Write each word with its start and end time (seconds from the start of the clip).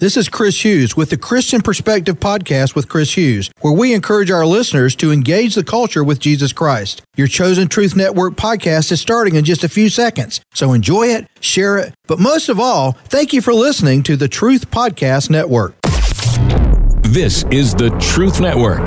This 0.00 0.16
is 0.16 0.30
Chris 0.30 0.64
Hughes 0.64 0.96
with 0.96 1.10
the 1.10 1.18
Christian 1.18 1.60
Perspective 1.60 2.18
Podcast 2.18 2.74
with 2.74 2.88
Chris 2.88 3.18
Hughes, 3.18 3.50
where 3.60 3.74
we 3.74 3.92
encourage 3.92 4.30
our 4.30 4.46
listeners 4.46 4.96
to 4.96 5.12
engage 5.12 5.54
the 5.54 5.62
culture 5.62 6.02
with 6.02 6.18
Jesus 6.18 6.54
Christ. 6.54 7.02
Your 7.16 7.26
Chosen 7.26 7.68
Truth 7.68 7.96
Network 7.96 8.32
podcast 8.32 8.90
is 8.92 8.98
starting 8.98 9.34
in 9.34 9.44
just 9.44 9.62
a 9.62 9.68
few 9.68 9.90
seconds, 9.90 10.40
so 10.54 10.72
enjoy 10.72 11.08
it, 11.08 11.26
share 11.40 11.76
it, 11.76 11.92
but 12.06 12.18
most 12.18 12.48
of 12.48 12.58
all, 12.58 12.92
thank 13.08 13.34
you 13.34 13.42
for 13.42 13.52
listening 13.52 14.02
to 14.04 14.16
the 14.16 14.26
Truth 14.26 14.70
Podcast 14.70 15.28
Network. 15.28 15.74
This 17.02 17.44
is 17.50 17.74
the 17.74 17.90
Truth 18.00 18.40
Network. 18.40 18.86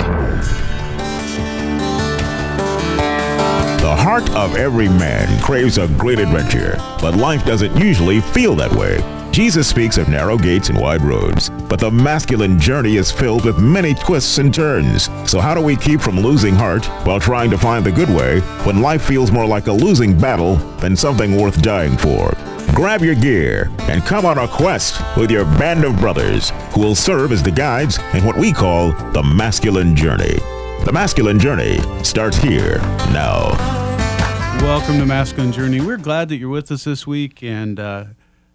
The 3.78 3.94
heart 3.96 4.28
of 4.30 4.56
every 4.56 4.88
man 4.88 5.40
craves 5.44 5.78
a 5.78 5.86
great 5.96 6.18
adventure, 6.18 6.74
but 7.00 7.14
life 7.14 7.44
doesn't 7.46 7.76
usually 7.76 8.20
feel 8.20 8.56
that 8.56 8.72
way. 8.72 8.98
Jesus 9.34 9.66
speaks 9.66 9.98
of 9.98 10.08
narrow 10.08 10.38
gates 10.38 10.68
and 10.68 10.78
wide 10.78 11.02
roads, 11.02 11.50
but 11.68 11.80
the 11.80 11.90
masculine 11.90 12.56
journey 12.56 12.98
is 12.98 13.10
filled 13.10 13.44
with 13.44 13.58
many 13.58 13.92
twists 13.92 14.38
and 14.38 14.54
turns. 14.54 15.10
So, 15.28 15.40
how 15.40 15.56
do 15.56 15.60
we 15.60 15.74
keep 15.74 16.00
from 16.00 16.20
losing 16.20 16.54
heart 16.54 16.86
while 17.04 17.18
trying 17.18 17.50
to 17.50 17.58
find 17.58 17.84
the 17.84 17.90
good 17.90 18.08
way 18.08 18.38
when 18.62 18.80
life 18.80 19.02
feels 19.02 19.32
more 19.32 19.44
like 19.44 19.66
a 19.66 19.72
losing 19.72 20.16
battle 20.16 20.54
than 20.78 20.94
something 20.94 21.36
worth 21.36 21.60
dying 21.62 21.96
for? 21.96 22.32
Grab 22.76 23.02
your 23.02 23.16
gear 23.16 23.72
and 23.88 24.04
come 24.04 24.24
on 24.24 24.38
a 24.38 24.46
quest 24.46 25.02
with 25.16 25.32
your 25.32 25.44
band 25.44 25.82
of 25.82 25.98
brothers 25.98 26.50
who 26.70 26.82
will 26.82 26.94
serve 26.94 27.32
as 27.32 27.42
the 27.42 27.50
guides 27.50 27.98
in 28.14 28.24
what 28.24 28.36
we 28.36 28.52
call 28.52 28.92
the 29.10 29.22
masculine 29.34 29.96
journey. 29.96 30.36
The 30.84 30.92
masculine 30.92 31.40
journey 31.40 31.80
starts 32.04 32.36
here 32.36 32.78
now. 33.10 33.50
Welcome 34.60 35.00
to 35.00 35.06
Masculine 35.06 35.50
Journey. 35.50 35.80
We're 35.80 35.96
glad 35.96 36.28
that 36.28 36.36
you're 36.36 36.48
with 36.48 36.70
us 36.70 36.84
this 36.84 37.04
week, 37.04 37.42
and 37.42 37.80
uh, 37.80 38.04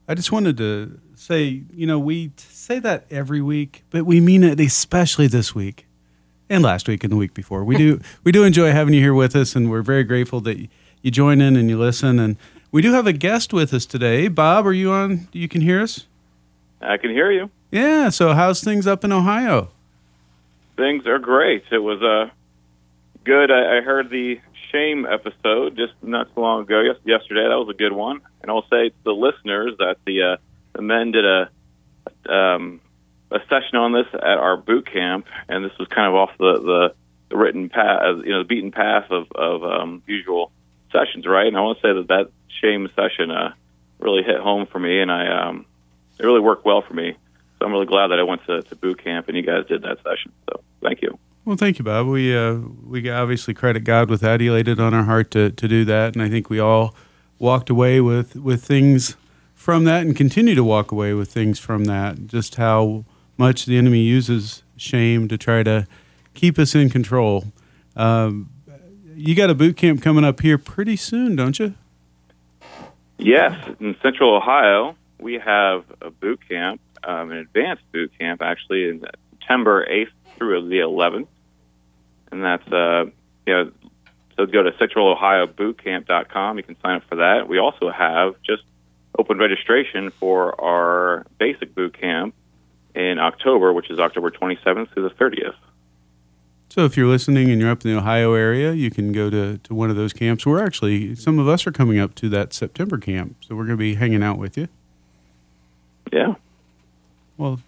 I 0.09 0.15
just 0.15 0.31
wanted 0.31 0.57
to 0.57 0.99
say, 1.13 1.61
you 1.71 1.85
know, 1.85 1.99
we 1.99 2.31
say 2.35 2.79
that 2.79 3.05
every 3.11 3.41
week, 3.41 3.83
but 3.91 4.07
we 4.07 4.19
mean 4.19 4.43
it 4.43 4.59
especially 4.59 5.27
this 5.27 5.53
week 5.53 5.85
and 6.49 6.63
last 6.63 6.87
week 6.87 7.03
and 7.03 7.13
the 7.13 7.15
week 7.15 7.35
before. 7.35 7.63
We 7.63 7.77
do 7.77 8.01
we 8.23 8.31
do 8.31 8.43
enjoy 8.43 8.71
having 8.71 8.95
you 8.95 9.01
here 9.01 9.13
with 9.13 9.35
us, 9.35 9.55
and 9.55 9.69
we're 9.69 9.83
very 9.83 10.03
grateful 10.03 10.41
that 10.41 10.57
you 11.03 11.11
join 11.11 11.41
in 11.41 11.55
and 11.55 11.69
you 11.69 11.77
listen. 11.77 12.17
And 12.17 12.37
we 12.71 12.81
do 12.81 12.91
have 12.93 13.05
a 13.05 13.13
guest 13.13 13.53
with 13.53 13.71
us 13.71 13.85
today. 13.85 14.27
Bob, 14.29 14.65
are 14.65 14.73
you 14.73 14.89
on? 14.91 15.27
You 15.31 15.47
can 15.47 15.61
hear 15.61 15.79
us? 15.79 16.07
I 16.81 16.97
can 16.97 17.11
hear 17.11 17.31
you. 17.31 17.51
Yeah. 17.69 18.09
So 18.09 18.33
how's 18.33 18.63
things 18.63 18.87
up 18.87 19.03
in 19.03 19.11
Ohio? 19.11 19.69
Things 20.75 21.05
are 21.05 21.19
great. 21.19 21.65
It 21.71 21.83
was 21.83 22.01
uh, 22.01 22.31
good. 23.25 23.51
I, 23.51 23.77
I 23.77 23.81
heard 23.81 24.09
the 24.09 24.39
shame 24.71 25.05
episode 25.05 25.75
just 25.75 25.93
not 26.01 26.27
so 26.33 26.41
long 26.41 26.63
ago. 26.63 26.81
Yes, 26.81 26.95
yesterday 27.03 27.47
that 27.47 27.57
was 27.57 27.69
a 27.69 27.77
good 27.77 27.93
one. 27.93 28.21
And 28.41 28.51
I'll 28.51 28.67
say 28.69 28.89
to 28.89 28.95
the 29.03 29.11
listeners 29.11 29.75
that 29.79 29.97
the 30.05 30.23
uh, 30.23 30.37
the 30.73 30.81
men 30.81 31.11
did 31.11 31.25
a 31.25 31.49
um, 32.31 32.81
a 33.31 33.39
session 33.49 33.77
on 33.77 33.93
this 33.93 34.07
at 34.13 34.37
our 34.37 34.57
boot 34.57 34.91
camp, 34.91 35.25
and 35.47 35.63
this 35.63 35.77
was 35.77 35.87
kind 35.87 36.07
of 36.07 36.15
off 36.15 36.31
the 36.37 36.93
the, 37.29 37.35
written 37.35 37.69
path, 37.69 38.01
you 38.25 38.31
know, 38.31 38.39
the 38.39 38.47
beaten 38.47 38.71
path 38.71 39.11
of 39.11 39.31
of 39.33 39.63
um, 39.63 40.01
usual 40.07 40.51
sessions, 40.91 41.27
right? 41.27 41.47
And 41.47 41.55
I 41.55 41.61
want 41.61 41.79
to 41.79 41.87
say 41.87 41.93
that 41.93 42.07
that 42.07 42.31
shame 42.61 42.89
session 42.95 43.31
uh, 43.31 43.53
really 43.99 44.23
hit 44.23 44.39
home 44.39 44.65
for 44.65 44.79
me, 44.79 44.99
and 45.01 45.11
I 45.11 45.27
um, 45.27 45.65
it 46.17 46.25
really 46.25 46.39
worked 46.39 46.65
well 46.65 46.81
for 46.81 46.93
me. 46.93 47.15
So 47.59 47.65
I'm 47.65 47.71
really 47.71 47.85
glad 47.85 48.07
that 48.07 48.19
I 48.19 48.23
went 48.23 48.45
to, 48.45 48.61
to 48.61 48.75
boot 48.75 49.03
camp 49.03 49.27
and 49.27 49.35
you 49.35 49.43
guys 49.43 49.65
did 49.67 49.81
that 49.81 49.97
session. 49.97 50.31
So 50.49 50.63
thank 50.81 51.01
you. 51.01 51.19
Well, 51.49 51.57
thank 51.57 51.79
you, 51.79 51.83
Bob. 51.83 52.05
We 52.05 52.37
uh, 52.37 52.59
we 52.85 53.09
obviously 53.09 53.55
credit 53.55 53.83
God 53.83 54.07
with 54.07 54.21
that. 54.21 54.39
He 54.39 54.51
laid 54.51 54.67
it 54.67 54.79
on 54.79 54.93
our 54.93 55.05
heart 55.05 55.31
to, 55.31 55.49
to 55.49 55.67
do 55.67 55.83
that, 55.83 56.13
and 56.13 56.21
I 56.21 56.29
think 56.29 56.47
we 56.47 56.59
all 56.59 56.93
walked 57.39 57.71
away 57.71 57.99
with, 58.01 58.35
with 58.35 58.63
things 58.63 59.17
from 59.55 59.83
that 59.85 60.03
and 60.05 60.15
continue 60.15 60.53
to 60.53 60.63
walk 60.63 60.91
away 60.91 61.15
with 61.15 61.31
things 61.31 61.57
from 61.57 61.85
that. 61.85 62.27
Just 62.27 62.57
how 62.57 63.03
much 63.35 63.65
the 63.65 63.79
enemy 63.79 64.01
uses 64.01 64.61
shame 64.77 65.27
to 65.27 65.39
try 65.39 65.63
to 65.63 65.87
keep 66.35 66.59
us 66.59 66.75
in 66.75 66.91
control. 66.91 67.45
Um, 67.95 68.51
you 69.15 69.33
got 69.33 69.49
a 69.49 69.55
boot 69.55 69.75
camp 69.75 70.03
coming 70.03 70.23
up 70.23 70.41
here 70.41 70.59
pretty 70.59 70.97
soon, 70.97 71.35
don't 71.35 71.57
you? 71.57 71.73
Yes, 73.17 73.55
in 73.79 73.95
Central 74.03 74.35
Ohio, 74.35 74.95
we 75.19 75.39
have 75.43 75.83
a 75.99 76.11
boot 76.11 76.41
camp, 76.47 76.79
um, 77.03 77.31
an 77.31 77.39
advanced 77.39 77.91
boot 77.91 78.11
camp, 78.19 78.43
actually, 78.43 78.87
in 78.87 79.03
September 79.31 79.83
8th 79.87 80.11
through 80.37 80.69
the 80.69 80.77
11th. 80.77 81.25
And 82.31 82.43
that's, 82.43 82.67
uh, 82.71 83.05
you 83.45 83.53
know, 83.53 83.71
so 84.35 84.45
go 84.45 84.63
to 84.63 84.71
centralohiobootcamp.com. 84.71 86.57
You 86.57 86.63
can 86.63 86.79
sign 86.81 86.97
up 86.97 87.03
for 87.09 87.17
that. 87.17 87.49
We 87.49 87.59
also 87.59 87.89
have 87.89 88.35
just 88.43 88.63
open 89.17 89.37
registration 89.37 90.11
for 90.11 90.59
our 90.63 91.25
basic 91.37 91.75
boot 91.75 91.99
camp 91.99 92.33
in 92.95 93.19
October, 93.19 93.73
which 93.73 93.89
is 93.89 93.99
October 93.99 94.31
27th 94.31 94.93
through 94.93 95.09
the 95.09 95.15
30th. 95.15 95.55
So 96.69 96.85
if 96.85 96.95
you're 96.95 97.07
listening 97.07 97.49
and 97.49 97.59
you're 97.59 97.71
up 97.71 97.83
in 97.83 97.91
the 97.91 97.97
Ohio 97.97 98.33
area, 98.33 98.73
you 98.73 98.91
can 98.91 99.11
go 99.11 99.29
to, 99.29 99.57
to 99.57 99.73
one 99.73 99.89
of 99.89 99.95
those 99.95 100.13
camps. 100.13 100.45
We're 100.45 100.63
actually, 100.63 101.15
some 101.15 101.39
of 101.39 101.47
us 101.47 101.65
are 101.65 101.71
coming 101.71 101.97
up 101.99 102.13
to 102.15 102.29
that 102.29 102.53
September 102.53 102.99
camp. 102.99 103.37
So 103.41 103.55
we're 103.55 103.65
going 103.65 103.77
to 103.77 103.81
be 103.81 103.95
hanging 103.95 104.21
out 104.21 104.37
with 104.37 104.55
you. 104.55 104.67
Yeah. 106.13 106.35
Well, 107.37 107.59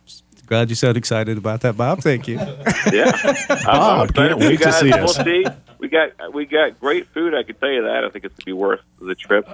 glad 0.52 0.70
you 0.70 0.76
sound 0.76 0.98
excited 0.98 1.38
about 1.38 1.62
that, 1.62 1.78
Bob. 1.78 2.02
Thank 2.02 2.28
you. 2.28 2.36
yeah. 2.92 3.12
Bob, 3.64 4.14
can't 4.14 4.38
wait 4.38 4.60
to 4.60 4.74
see 4.74 4.90
we'll 4.92 5.06
us. 5.06 5.16
See. 5.16 5.46
We 5.80 5.88
got 5.88 6.34
we 6.34 6.46
got 6.46 6.78
great 6.80 7.08
food. 7.08 7.34
I 7.34 7.44
can 7.44 7.56
tell 7.56 7.72
you 7.72 7.84
that. 7.84 8.04
I 8.04 8.10
think 8.10 8.26
it's 8.26 8.38
to 8.38 8.46
be 8.46 8.52
worth 8.52 8.82
the 9.00 9.16
trip. 9.16 9.48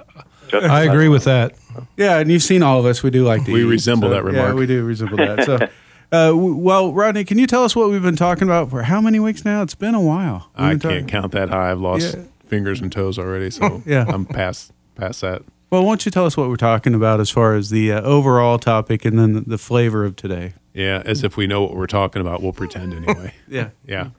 Just 0.48 0.66
I 0.66 0.82
agree 0.82 1.08
with 1.08 1.22
that. 1.24 1.54
Yeah, 1.96 2.18
and 2.18 2.28
you've 2.32 2.42
seen 2.42 2.64
all 2.64 2.80
of 2.80 2.84
us. 2.84 3.02
We 3.04 3.10
do 3.10 3.24
like 3.24 3.44
to 3.44 3.52
We 3.52 3.62
eat, 3.62 3.66
resemble 3.66 4.08
so- 4.08 4.14
that 4.14 4.24
remark. 4.24 4.48
Yeah, 4.48 4.54
we 4.54 4.66
do 4.66 4.84
resemble 4.84 5.18
that. 5.18 5.44
So, 5.44 5.54
uh, 6.12 6.36
well, 6.36 6.92
Rodney, 6.92 7.24
can 7.24 7.38
you 7.38 7.46
tell 7.46 7.62
us 7.62 7.76
what 7.76 7.90
we've 7.90 8.02
been 8.02 8.16
talking 8.16 8.42
about 8.48 8.68
for 8.68 8.82
how 8.82 9.00
many 9.00 9.20
weeks 9.20 9.44
now? 9.44 9.62
It's 9.62 9.76
been 9.76 9.94
a 9.94 10.00
while. 10.00 10.50
We've 10.58 10.66
I 10.66 10.70
can't 10.70 10.82
talking- 10.82 11.06
count 11.06 11.32
that 11.32 11.48
high. 11.50 11.70
I've 11.70 11.80
lost 11.80 12.16
Yeah. 12.16 12.24
fingers 12.46 12.80
and 12.80 12.90
toes 12.90 13.18
already, 13.20 13.50
so 13.50 13.82
Yeah. 13.86 14.04
I'm 14.08 14.26
past 14.26 14.72
past 14.96 15.20
that. 15.20 15.42
Well, 15.70 15.82
why 15.84 15.90
don't 15.90 16.04
you 16.06 16.10
tell 16.10 16.24
us 16.26 16.34
what 16.36 16.48
we're 16.48 16.56
talking 16.56 16.94
about 16.94 17.20
as 17.20 17.28
far 17.30 17.54
as 17.54 17.68
the 17.70 17.92
uh, 17.92 18.00
overall 18.00 18.58
topic 18.58 19.04
and 19.04 19.18
then 19.18 19.34
the, 19.34 19.40
the 19.42 19.58
flavor 19.58 20.04
of 20.04 20.16
today? 20.16 20.54
Yeah, 20.78 21.02
as 21.04 21.24
if 21.24 21.36
we 21.36 21.48
know 21.48 21.62
what 21.62 21.74
we're 21.74 21.88
talking 21.88 22.22
about, 22.22 22.40
we'll 22.40 22.52
pretend 22.52 22.94
anyway. 22.94 23.34
Yeah. 23.48 23.70
Yeah. 23.84 24.10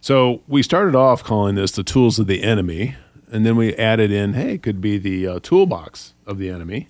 So 0.00 0.42
we 0.48 0.62
started 0.64 0.96
off 0.96 1.22
calling 1.22 1.54
this 1.54 1.70
the 1.70 1.84
tools 1.84 2.18
of 2.18 2.26
the 2.26 2.42
enemy, 2.42 2.96
and 3.30 3.46
then 3.46 3.56
we 3.56 3.72
added 3.76 4.10
in, 4.10 4.34
hey, 4.34 4.54
it 4.54 4.62
could 4.64 4.80
be 4.80 4.98
the 4.98 5.28
uh, 5.28 5.40
toolbox 5.40 6.14
of 6.26 6.38
the 6.38 6.48
enemy, 6.50 6.88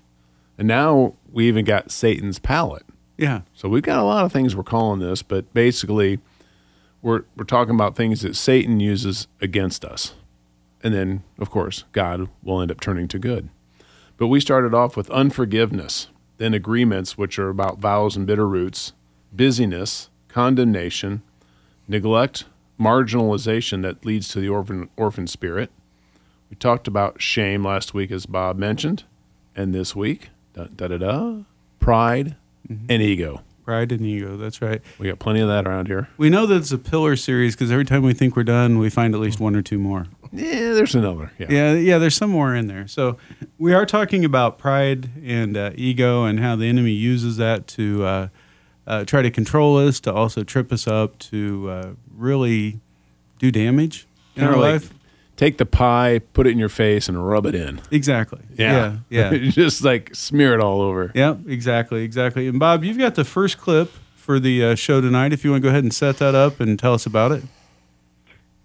and 0.57 0.67
now 0.67 1.13
we 1.31 1.47
even 1.47 1.67
got 1.67 1.91
Satan's 1.91 2.39
palette. 2.39 2.87
Yeah. 3.19 3.43
So 3.53 3.69
we've 3.69 3.83
got 3.83 3.99
a 3.99 4.03
lot 4.03 4.25
of 4.25 4.33
things 4.33 4.57
we're 4.57 4.63
calling 4.63 5.01
this, 5.01 5.23
but 5.23 5.53
basically, 5.53 6.19
we're 7.03 7.25
we're 7.37 7.45
talking 7.45 7.75
about 7.75 7.97
things 7.97 8.23
that 8.23 8.35
Satan 8.35 8.81
uses 8.81 9.29
against 9.43 9.85
us, 9.85 10.15
and 10.83 10.95
then 10.95 11.23
of 11.39 11.51
course 11.51 11.85
God 11.93 12.29
will 12.43 12.63
end 12.63 12.71
up 12.71 12.81
turning 12.81 13.09
to 13.09 13.19
good. 13.19 13.51
But 14.17 14.29
we 14.29 14.41
started 14.41 14.73
off 14.73 14.97
with 14.97 15.11
unforgiveness, 15.11 16.09
then 16.39 16.55
agreements, 16.55 17.17
which 17.17 17.39
are 17.39 17.49
about 17.49 17.79
vows 17.79 18.17
and 18.17 18.27
bitter 18.27 18.47
roots, 18.47 18.93
busyness, 19.33 20.11
condemnation, 20.29 21.23
neglect, 21.89 22.45
marginalization 22.79 23.83
that 23.83 24.05
leads 24.05 24.29
to 24.29 24.41
the 24.41 24.49
orphan 24.49 24.91
orphan 24.97 25.27
spirit. 25.27 25.71
We 26.51 26.57
talked 26.57 26.87
about 26.87 27.21
shame 27.21 27.65
last 27.65 27.95
week, 27.95 28.11
as 28.11 28.27
Bob 28.27 28.57
mentioned, 28.57 29.05
and 29.55 29.75
this 29.75 29.97
week, 29.97 30.31
da 30.55 30.65
da 30.65 30.89
da, 30.89 30.99
da 30.99 31.37
pride 31.87 32.35
mm-hmm. 32.69 32.87
and 32.89 33.01
ego. 33.01 33.43
Pride 33.65 33.93
and 33.93 34.03
ego. 34.03 34.37
That's 34.37 34.61
right. 34.61 34.81
We 34.99 35.09
got 35.09 35.19
plenty 35.19 35.41
of 35.41 35.49
that 35.49 35.67
around 35.67 35.87
here. 35.87 36.09
We 36.17 36.31
know 36.31 36.47
that 36.47 36.57
it's 36.57 36.73
a 36.73 36.79
pillar 36.79 37.17
series 37.17 37.55
because 37.55 37.71
every 37.71 37.85
time 37.85 38.03
we 38.03 38.13
think 38.13 38.37
we're 38.37 38.45
done, 38.45 38.79
we 38.79 38.91
find 38.91 39.15
at 39.15 39.21
least 39.21 39.39
hmm. 39.39 39.45
one 39.45 39.57
or 39.57 39.63
two 39.63 39.79
more. 39.79 40.07
Yeah, 40.33 40.73
there's 40.75 40.95
another. 40.95 41.33
Yeah. 41.39 41.47
Yeah, 41.51 41.73
yeah. 41.75 41.99
There's 41.99 42.15
some 42.15 42.31
more 42.31 42.55
in 42.55 42.67
there. 42.67 42.87
So 42.87 43.17
we 43.59 43.73
are 43.75 43.87
talking 43.87 44.25
about 44.25 44.59
pride 44.59 45.11
and 45.25 45.57
uh, 45.57 45.71
ego 45.75 46.25
and 46.25 46.41
how 46.41 46.57
the 46.57 46.67
enemy 46.67 46.93
uses 46.93 47.37
that 47.37 47.67
to 47.69 48.05
uh, 48.05 48.29
uh, 48.87 49.05
try 49.05 49.23
to 49.23 49.31
control 49.31 49.79
us, 49.79 50.01
to 50.01 50.13
also 50.13 50.43
trip 50.45 50.73
us 50.73 50.87
up, 50.87 51.19
to 51.19 51.71
uh, 51.71 51.91
really 52.15 52.81
do 53.39 53.51
damage 53.51 54.07
in 54.35 54.43
Kinda 54.43 54.55
our 54.55 54.61
like 54.61 54.83
life. 54.83 54.93
Take 55.37 55.59
the 55.59 55.67
pie, 55.67 56.21
put 56.33 56.47
it 56.47 56.51
in 56.51 56.59
your 56.59 56.71
face, 56.71 57.09
and 57.11 57.29
rub 57.29 57.45
it 57.45 57.55
in. 57.55 57.81
Exactly. 57.91 58.41
Yeah. 58.55 58.99
Yeah. 59.11 59.31
Just 59.51 59.85
like 59.85 60.15
smear 60.15 60.55
it 60.55 60.61
all 60.61 60.81
over. 60.81 61.13
Yep, 61.15 61.41
exactly, 61.49 62.05
exactly. 62.05 62.49
And 62.49 62.59
Bob, 62.59 62.85
you've 62.85 62.97
got 62.97 63.17
the 63.17 63.25
first 63.25 63.59
clip 63.59 63.93
for 64.15 64.41
the 64.41 64.65
uh, 64.65 64.75
show 64.75 65.03
tonight. 65.03 65.35
If 65.35 65.45
you 65.45 65.51
want 65.51 65.63
to 65.63 65.67
go 65.67 65.69
ahead 65.71 65.85
and 65.85 65.95
set 65.95 66.17
that 66.19 66.35
up 66.35 66.59
and 66.59 66.79
tell 66.79 66.95
us 66.95 67.05
about 67.05 67.33
it. 67.33 67.45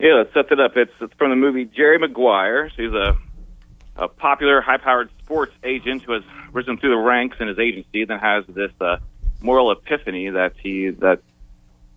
Yeah, 0.01 0.15
let's 0.15 0.33
set 0.33 0.51
it 0.51 0.59
up. 0.59 0.75
It's, 0.77 0.91
it's 0.99 1.13
from 1.13 1.29
the 1.29 1.35
movie 1.35 1.65
Jerry 1.65 1.99
Maguire. 1.99 2.71
So 2.75 2.81
he's 2.81 2.91
a 2.93 3.15
a 3.95 4.07
popular, 4.07 4.61
high-powered 4.61 5.11
sports 5.23 5.53
agent 5.63 6.01
who 6.01 6.13
has 6.13 6.23
risen 6.53 6.77
through 6.77 6.89
the 6.89 6.97
ranks 6.97 7.37
in 7.39 7.47
his 7.47 7.59
agency. 7.59 8.05
Then 8.05 8.17
has 8.17 8.43
this 8.47 8.71
uh, 8.81 8.97
moral 9.41 9.71
epiphany 9.71 10.29
that 10.31 10.53
he 10.57 10.89
that 10.89 11.21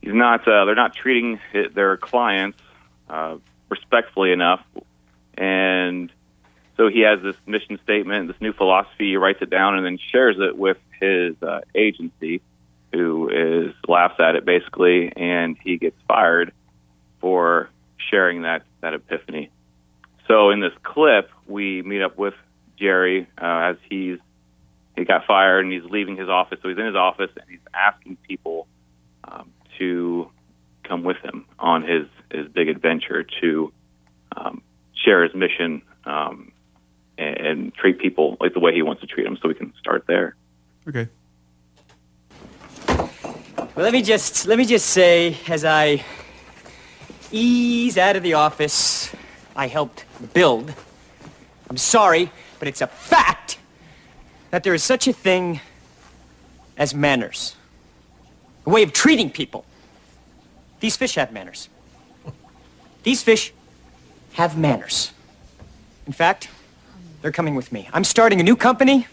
he's 0.03 0.13
not 0.13 0.47
uh, 0.47 0.67
they're 0.67 0.75
not 0.75 0.95
treating 0.95 1.41
their 1.73 1.97
clients 1.97 2.59
uh, 3.09 3.39
respectfully 3.71 4.33
enough, 4.33 4.63
and 5.39 6.13
so 6.77 6.89
he 6.89 7.01
has 7.01 7.23
this 7.23 7.37
mission 7.47 7.79
statement, 7.85 8.29
this 8.29 8.41
new 8.41 8.53
philosophy. 8.53 9.11
He 9.11 9.17
writes 9.17 9.41
it 9.41 9.49
down 9.49 9.77
and 9.77 9.87
then 9.87 9.99
shares 10.13 10.37
it 10.39 10.59
with 10.59 10.77
his 11.01 11.43
uh, 11.43 11.61
agency. 11.75 12.43
who 12.93 13.29
is 13.29 13.75
laughs 13.89 14.21
at 14.21 14.37
it 14.37 14.45
basically, 14.45 15.13
and 15.17 15.57
he 15.63 15.79
gets 15.79 15.97
fired 16.07 16.53
for 17.21 17.71
sharing 18.11 18.43
that 18.43 18.63
that 18.81 18.95
epiphany. 18.95 19.51
So 20.29 20.51
in 20.51 20.61
this 20.61 20.73
clip, 20.83 21.31
we 21.47 21.83
meet 21.83 22.03
up 22.03 22.17
with 22.17 22.35
Jerry 22.79 23.29
uh, 23.41 23.71
as 23.71 23.77
he's 23.89 24.19
he 24.97 25.05
got 25.05 25.27
fired 25.27 25.65
and 25.65 25.73
he's 25.73 25.91
leaving 25.91 26.17
his 26.17 26.29
office. 26.29 26.59
So 26.63 26.69
he's 26.69 26.79
in 26.79 26.87
his 26.87 26.95
office 26.95 27.31
and 27.37 27.45
he's 27.49 27.61
asking 27.75 28.17
people 28.29 28.67
um, 29.25 29.51
to 29.79 30.31
come 30.85 31.03
with 31.03 31.17
him 31.19 31.47
on 31.59 31.83
his 31.83 32.07
his 32.31 32.49
big 32.49 32.69
adventure 32.69 33.25
to 33.41 33.73
um, 34.37 34.63
share 34.95 35.23
his 35.23 35.35
mission 35.35 35.83
um, 36.05 36.53
and, 37.19 37.37
and 37.37 37.75
treat 37.75 37.99
people 37.99 38.37
like 38.41 38.55
the 38.55 38.61
way 38.61 38.75
he 38.75 38.83
wants 38.83 39.01
to 39.01 39.07
treat 39.07 39.25
them. 39.25 39.39
So 39.41 39.49
we 39.49 39.55
can 39.55 39.73
start 39.79 40.05
there. 40.07 40.37
Okay. 40.89 41.09
Well, 42.87 43.83
let 43.85 43.93
me 43.93 44.03
just 44.03 44.47
let 44.47 44.59
me 44.59 44.65
just 44.65 44.87
say, 44.87 45.37
as 45.49 45.65
I 45.65 46.05
ease 47.35 47.99
out 47.99 48.17
of 48.17 48.23
the 48.23 48.35
office 48.35 49.13
I 49.57 49.67
helped 49.67 50.05
build, 50.33 50.73
I'm 51.69 51.77
sorry, 51.77 52.31
but 52.59 52.69
it's 52.69 52.81
a 52.81 52.87
fact 52.87 53.59
that 54.51 54.63
there 54.63 54.75
is 54.75 54.83
such 54.83 55.09
a 55.09 55.13
thing 55.13 55.61
as 56.77 56.95
manners, 56.95 57.57
a 58.67 58.71
way 58.71 58.83
of 58.83 58.93
treating 58.93 59.31
people. 59.31 59.65
These 60.81 60.97
fish 60.97 61.17
have 61.17 61.33
manners. 61.33 61.69
These 63.03 63.23
fish 63.23 63.53
have 64.35 64.57
manners. 64.57 65.13
In 66.07 66.13
fact, 66.13 66.49
they're 67.21 67.33
coming 67.33 67.55
with 67.55 67.73
me. 67.73 67.89
I'm 67.93 68.05
starting 68.05 68.41
a 68.41 68.43
new 68.43 68.57
company, 68.57 69.07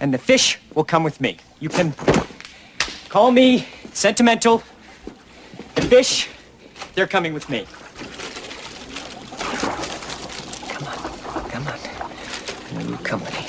and 0.00 0.12
the 0.12 0.18
fish 0.18 0.58
will 0.74 0.84
come 0.84 1.02
with 1.02 1.20
me. 1.20 1.38
You 1.60 1.68
can 1.68 1.94
call 3.08 3.30
me 3.30 3.66
sentimental. 3.92 4.62
The 5.76 5.82
fish, 5.82 6.28
they're 6.94 7.06
coming 7.06 7.34
with 7.34 7.48
me. 7.48 7.66
Come 10.68 10.86
on, 10.86 11.50
come 11.50 11.66
on. 11.66 12.86
New 12.86 12.96
company. 12.98 13.46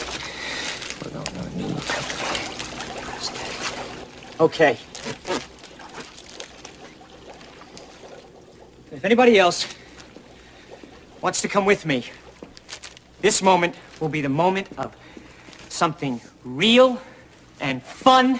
We're 1.03 1.12
going 1.12 1.25
to 1.25 1.39
a 1.39 1.50
new 1.51 1.75
company. 1.75 2.15
Okay. 4.39 4.77
If 8.92 9.03
anybody 9.03 9.38
else 9.38 9.68
wants 11.21 11.41
to 11.41 11.48
come 11.48 11.65
with 11.65 11.86
me, 11.86 12.06
this 13.21 13.41
moment 13.41 13.75
will 14.00 14.09
be 14.09 14.21
the 14.21 14.30
moment 14.30 14.68
of 14.77 14.95
something 15.69 16.21
real 16.44 17.01
and 17.59 17.83
fun 17.83 18.39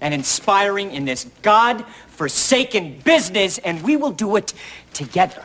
and 0.00 0.14
inspiring 0.14 0.92
in 0.92 1.04
this 1.04 1.26
God-forsaken 1.42 3.00
business, 3.04 3.58
and 3.58 3.82
we 3.82 3.96
will 3.96 4.12
do 4.12 4.36
it 4.36 4.54
together. 4.92 5.44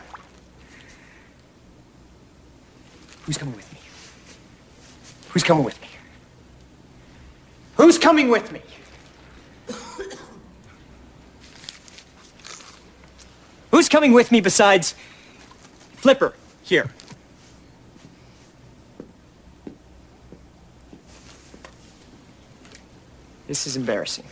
Who's 3.24 3.36
coming 3.38 3.56
with 3.56 3.72
me? 3.72 3.78
Who's 5.30 5.42
coming 5.42 5.64
with 5.64 5.80
me? 5.80 5.88
Who's 7.76 7.98
coming 7.98 8.28
with 8.28 8.52
me? 8.52 8.62
Who's 13.70 13.88
coming 13.90 14.14
with 14.14 14.32
me 14.32 14.40
besides 14.40 14.94
Flipper 15.96 16.32
here? 16.62 16.90
This 23.46 23.66
is 23.66 23.76
embarrassing. 23.76 24.24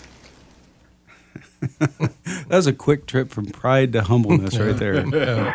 That 2.49 2.57
was 2.57 2.67
a 2.67 2.73
quick 2.73 3.07
trip 3.07 3.31
from 3.31 3.47
pride 3.47 3.93
to 3.95 4.03
humbleness 4.03 4.59
right 4.59 4.77
there. 4.77 5.05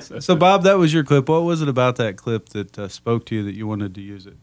So, 0.00 0.18
so, 0.18 0.36
Bob, 0.36 0.64
that 0.64 0.78
was 0.78 0.92
your 0.92 1.04
clip. 1.04 1.28
What 1.28 1.44
was 1.44 1.62
it 1.62 1.68
about 1.68 1.96
that 1.96 2.16
clip 2.16 2.50
that 2.50 2.78
uh, 2.78 2.88
spoke 2.88 3.24
to 3.26 3.34
you 3.34 3.42
that 3.44 3.54
you 3.54 3.66
wanted 3.66 3.94
to 3.94 4.00
use 4.00 4.26
it? 4.26 4.36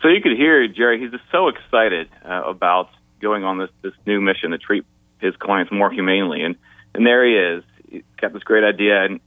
So 0.00 0.08
you 0.08 0.20
could 0.20 0.36
hear 0.36 0.66
Jerry. 0.68 1.00
He's 1.00 1.10
just 1.10 1.24
so 1.30 1.48
excited 1.48 2.08
uh, 2.24 2.42
about 2.46 2.88
going 3.20 3.44
on 3.44 3.58
this 3.58 3.70
this 3.82 3.92
new 4.06 4.20
mission 4.20 4.50
to 4.50 4.58
treat 4.58 4.84
his 5.20 5.34
clients 5.36 5.70
more 5.72 5.90
humanely, 5.90 6.42
and 6.42 6.56
and 6.94 7.06
there 7.06 7.24
he 7.24 7.36
is. 7.36 7.64
He's 7.88 8.02
got 8.20 8.32
this 8.32 8.42
great 8.42 8.64
idea, 8.64 9.04
and 9.04 9.20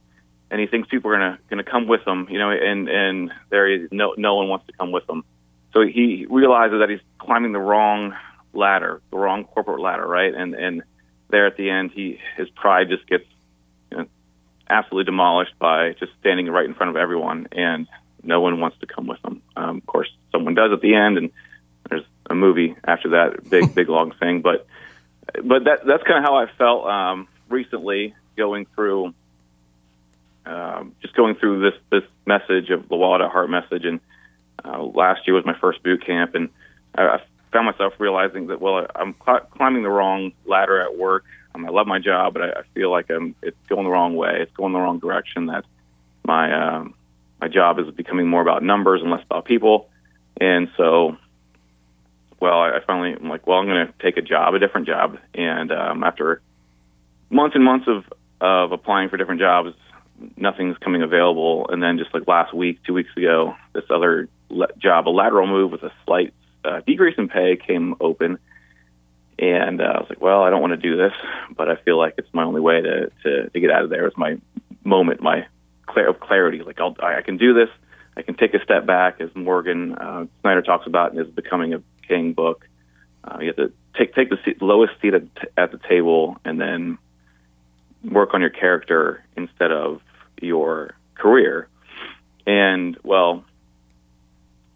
and 0.50 0.60
he 0.60 0.66
thinks 0.66 0.88
people 0.88 1.10
are 1.10 1.14
gonna 1.14 1.38
gonna 1.48 1.64
come 1.64 1.88
with 1.88 2.06
him, 2.06 2.26
you 2.30 2.38
know, 2.38 2.50
and 2.50 2.88
and 2.88 3.32
there 3.50 3.68
he 3.68 3.84
is. 3.84 3.88
No 3.92 4.14
no 4.16 4.34
one 4.34 4.48
wants 4.48 4.66
to 4.66 4.72
come 4.72 4.92
with 4.92 5.08
him. 5.08 5.24
So 5.72 5.82
he 5.82 6.26
realizes 6.28 6.80
that 6.80 6.90
he's 6.90 7.00
climbing 7.18 7.52
the 7.52 7.58
wrong 7.58 8.14
ladder, 8.52 9.00
the 9.10 9.18
wrong 9.18 9.44
corporate 9.44 9.80
ladder, 9.80 10.06
right? 10.06 10.34
And 10.34 10.54
and 10.54 10.82
there 11.28 11.46
at 11.46 11.56
the 11.56 11.70
end, 11.70 11.92
he 11.92 12.20
his 12.36 12.48
pride 12.50 12.88
just 12.88 13.06
gets 13.06 13.24
you 13.90 13.98
know, 13.98 14.06
absolutely 14.68 15.04
demolished 15.04 15.58
by 15.58 15.92
just 15.92 16.12
standing 16.20 16.48
right 16.48 16.64
in 16.64 16.74
front 16.74 16.90
of 16.90 16.96
everyone, 16.96 17.48
and 17.52 17.86
no 18.22 18.40
one 18.40 18.60
wants 18.60 18.78
to 18.80 18.86
come 18.86 19.06
with 19.06 19.24
him. 19.24 19.42
Um, 19.56 19.78
of 19.78 19.86
course, 19.86 20.08
someone 20.32 20.54
does 20.54 20.72
at 20.72 20.80
the 20.80 20.94
end, 20.94 21.18
and 21.18 21.30
there's 21.88 22.04
a 22.28 22.34
movie 22.34 22.76
after 22.84 23.10
that, 23.10 23.48
big 23.48 23.74
big 23.74 23.88
long 23.88 24.12
thing. 24.12 24.42
But 24.42 24.66
but 25.44 25.64
that 25.64 25.86
that's 25.86 26.02
kind 26.04 26.18
of 26.18 26.24
how 26.24 26.36
I 26.36 26.46
felt 26.58 26.86
um, 26.86 27.28
recently 27.48 28.14
going 28.36 28.66
through. 28.74 29.14
Um, 30.44 30.94
just 31.02 31.14
going 31.14 31.34
through 31.34 31.70
this 31.70 31.80
this 31.90 32.08
message 32.24 32.70
of 32.70 32.88
the 32.88 32.94
Wild 32.94 33.20
at 33.20 33.32
Heart 33.32 33.50
message, 33.50 33.84
and 33.84 34.00
uh, 34.64 34.82
last 34.82 35.26
year 35.26 35.34
was 35.34 35.44
my 35.44 35.58
first 35.58 35.82
boot 35.82 36.06
camp, 36.06 36.36
and 36.36 36.50
I, 36.94 37.02
I 37.02 37.20
found 37.52 37.66
myself 37.66 37.94
realizing 37.98 38.48
that 38.48 38.60
well, 38.60 38.86
I'm 38.94 39.14
cl- 39.24 39.46
climbing 39.50 39.82
the 39.82 39.90
wrong 39.90 40.32
ladder 40.44 40.80
at 40.80 40.96
work. 40.96 41.24
Um, 41.54 41.66
I 41.66 41.70
love 41.70 41.86
my 41.86 41.98
job, 41.98 42.34
but 42.34 42.42
I, 42.42 42.48
I 42.60 42.62
feel 42.74 42.90
like 42.90 43.10
I'm 43.10 43.34
it's 43.42 43.56
going 43.68 43.84
the 43.84 43.90
wrong 43.90 44.16
way. 44.16 44.38
It's 44.40 44.52
going 44.56 44.72
the 44.72 44.78
wrong 44.78 44.98
direction. 44.98 45.46
That 45.46 45.64
my 46.24 46.52
um, 46.52 46.94
my 47.40 47.48
job 47.48 47.78
is 47.78 47.90
becoming 47.94 48.28
more 48.28 48.42
about 48.42 48.62
numbers 48.62 49.02
and 49.02 49.10
less 49.10 49.22
about 49.24 49.44
people. 49.44 49.88
And 50.40 50.68
so, 50.76 51.16
well, 52.40 52.60
I, 52.60 52.76
I 52.76 52.80
finally 52.86 53.14
I'm 53.14 53.28
like, 53.28 53.46
well, 53.46 53.58
I'm 53.58 53.66
going 53.66 53.86
to 53.86 53.92
take 54.02 54.16
a 54.16 54.22
job, 54.22 54.54
a 54.54 54.58
different 54.58 54.86
job. 54.86 55.18
And 55.34 55.72
um, 55.72 56.04
after 56.04 56.42
months 57.30 57.54
and 57.54 57.64
months 57.64 57.86
of 57.88 58.04
of 58.40 58.72
applying 58.72 59.08
for 59.08 59.16
different 59.16 59.40
jobs, 59.40 59.74
nothing's 60.36 60.76
coming 60.78 61.02
available. 61.02 61.68
And 61.70 61.82
then 61.82 61.98
just 61.98 62.12
like 62.12 62.26
last 62.26 62.54
week, 62.54 62.80
two 62.86 62.92
weeks 62.94 63.10
ago, 63.16 63.54
this 63.72 63.84
other 63.90 64.28
le- 64.50 64.72
job, 64.78 65.08
a 65.08 65.10
lateral 65.10 65.46
move 65.46 65.72
with 65.72 65.82
a 65.82 65.92
slight 66.04 66.34
uh, 66.66 66.80
decrease 66.86 67.16
in 67.18 67.28
pay, 67.28 67.56
came 67.56 67.94
open. 68.00 68.38
And 69.38 69.80
uh, 69.80 69.84
I 69.84 70.00
was 70.00 70.06
like, 70.08 70.20
well, 70.20 70.42
I 70.42 70.50
don't 70.50 70.62
want 70.62 70.72
to 70.72 70.76
do 70.78 70.96
this, 70.96 71.12
but 71.54 71.68
I 71.68 71.76
feel 71.76 71.98
like 71.98 72.14
it's 72.16 72.32
my 72.32 72.44
only 72.44 72.60
way 72.60 72.80
to 72.80 73.10
to, 73.22 73.50
to 73.50 73.60
get 73.60 73.70
out 73.70 73.84
of 73.84 73.90
there. 73.90 74.06
It's 74.06 74.16
my 74.16 74.38
moment, 74.82 75.20
my 75.20 75.46
clear 75.84 76.08
of 76.08 76.20
clarity. 76.20 76.62
Like 76.62 76.80
I'll, 76.80 76.96
I 77.02 77.20
can 77.22 77.36
do 77.36 77.52
this. 77.52 77.68
I 78.16 78.22
can 78.22 78.34
take 78.34 78.54
a 78.54 78.62
step 78.64 78.86
back, 78.86 79.20
as 79.20 79.28
Morgan 79.34 79.94
uh, 79.94 80.24
Snider 80.40 80.62
talks 80.62 80.86
about 80.86 81.12
in 81.12 81.18
his 81.18 81.28
Becoming 81.28 81.74
a 81.74 81.82
King 82.08 82.32
book. 82.32 82.66
Uh, 83.22 83.38
you 83.40 83.46
have 83.48 83.56
to 83.56 83.72
take 83.98 84.14
take 84.14 84.30
the 84.30 84.38
seat, 84.42 84.62
lowest 84.62 84.94
seat 85.02 85.12
at, 85.12 85.24
at 85.56 85.70
the 85.70 85.78
table, 85.86 86.38
and 86.44 86.58
then 86.58 86.96
work 88.02 88.32
on 88.32 88.40
your 88.40 88.50
character 88.50 89.22
instead 89.36 89.70
of 89.70 90.00
your 90.40 90.94
career. 91.14 91.68
And 92.46 92.96
well, 93.02 93.44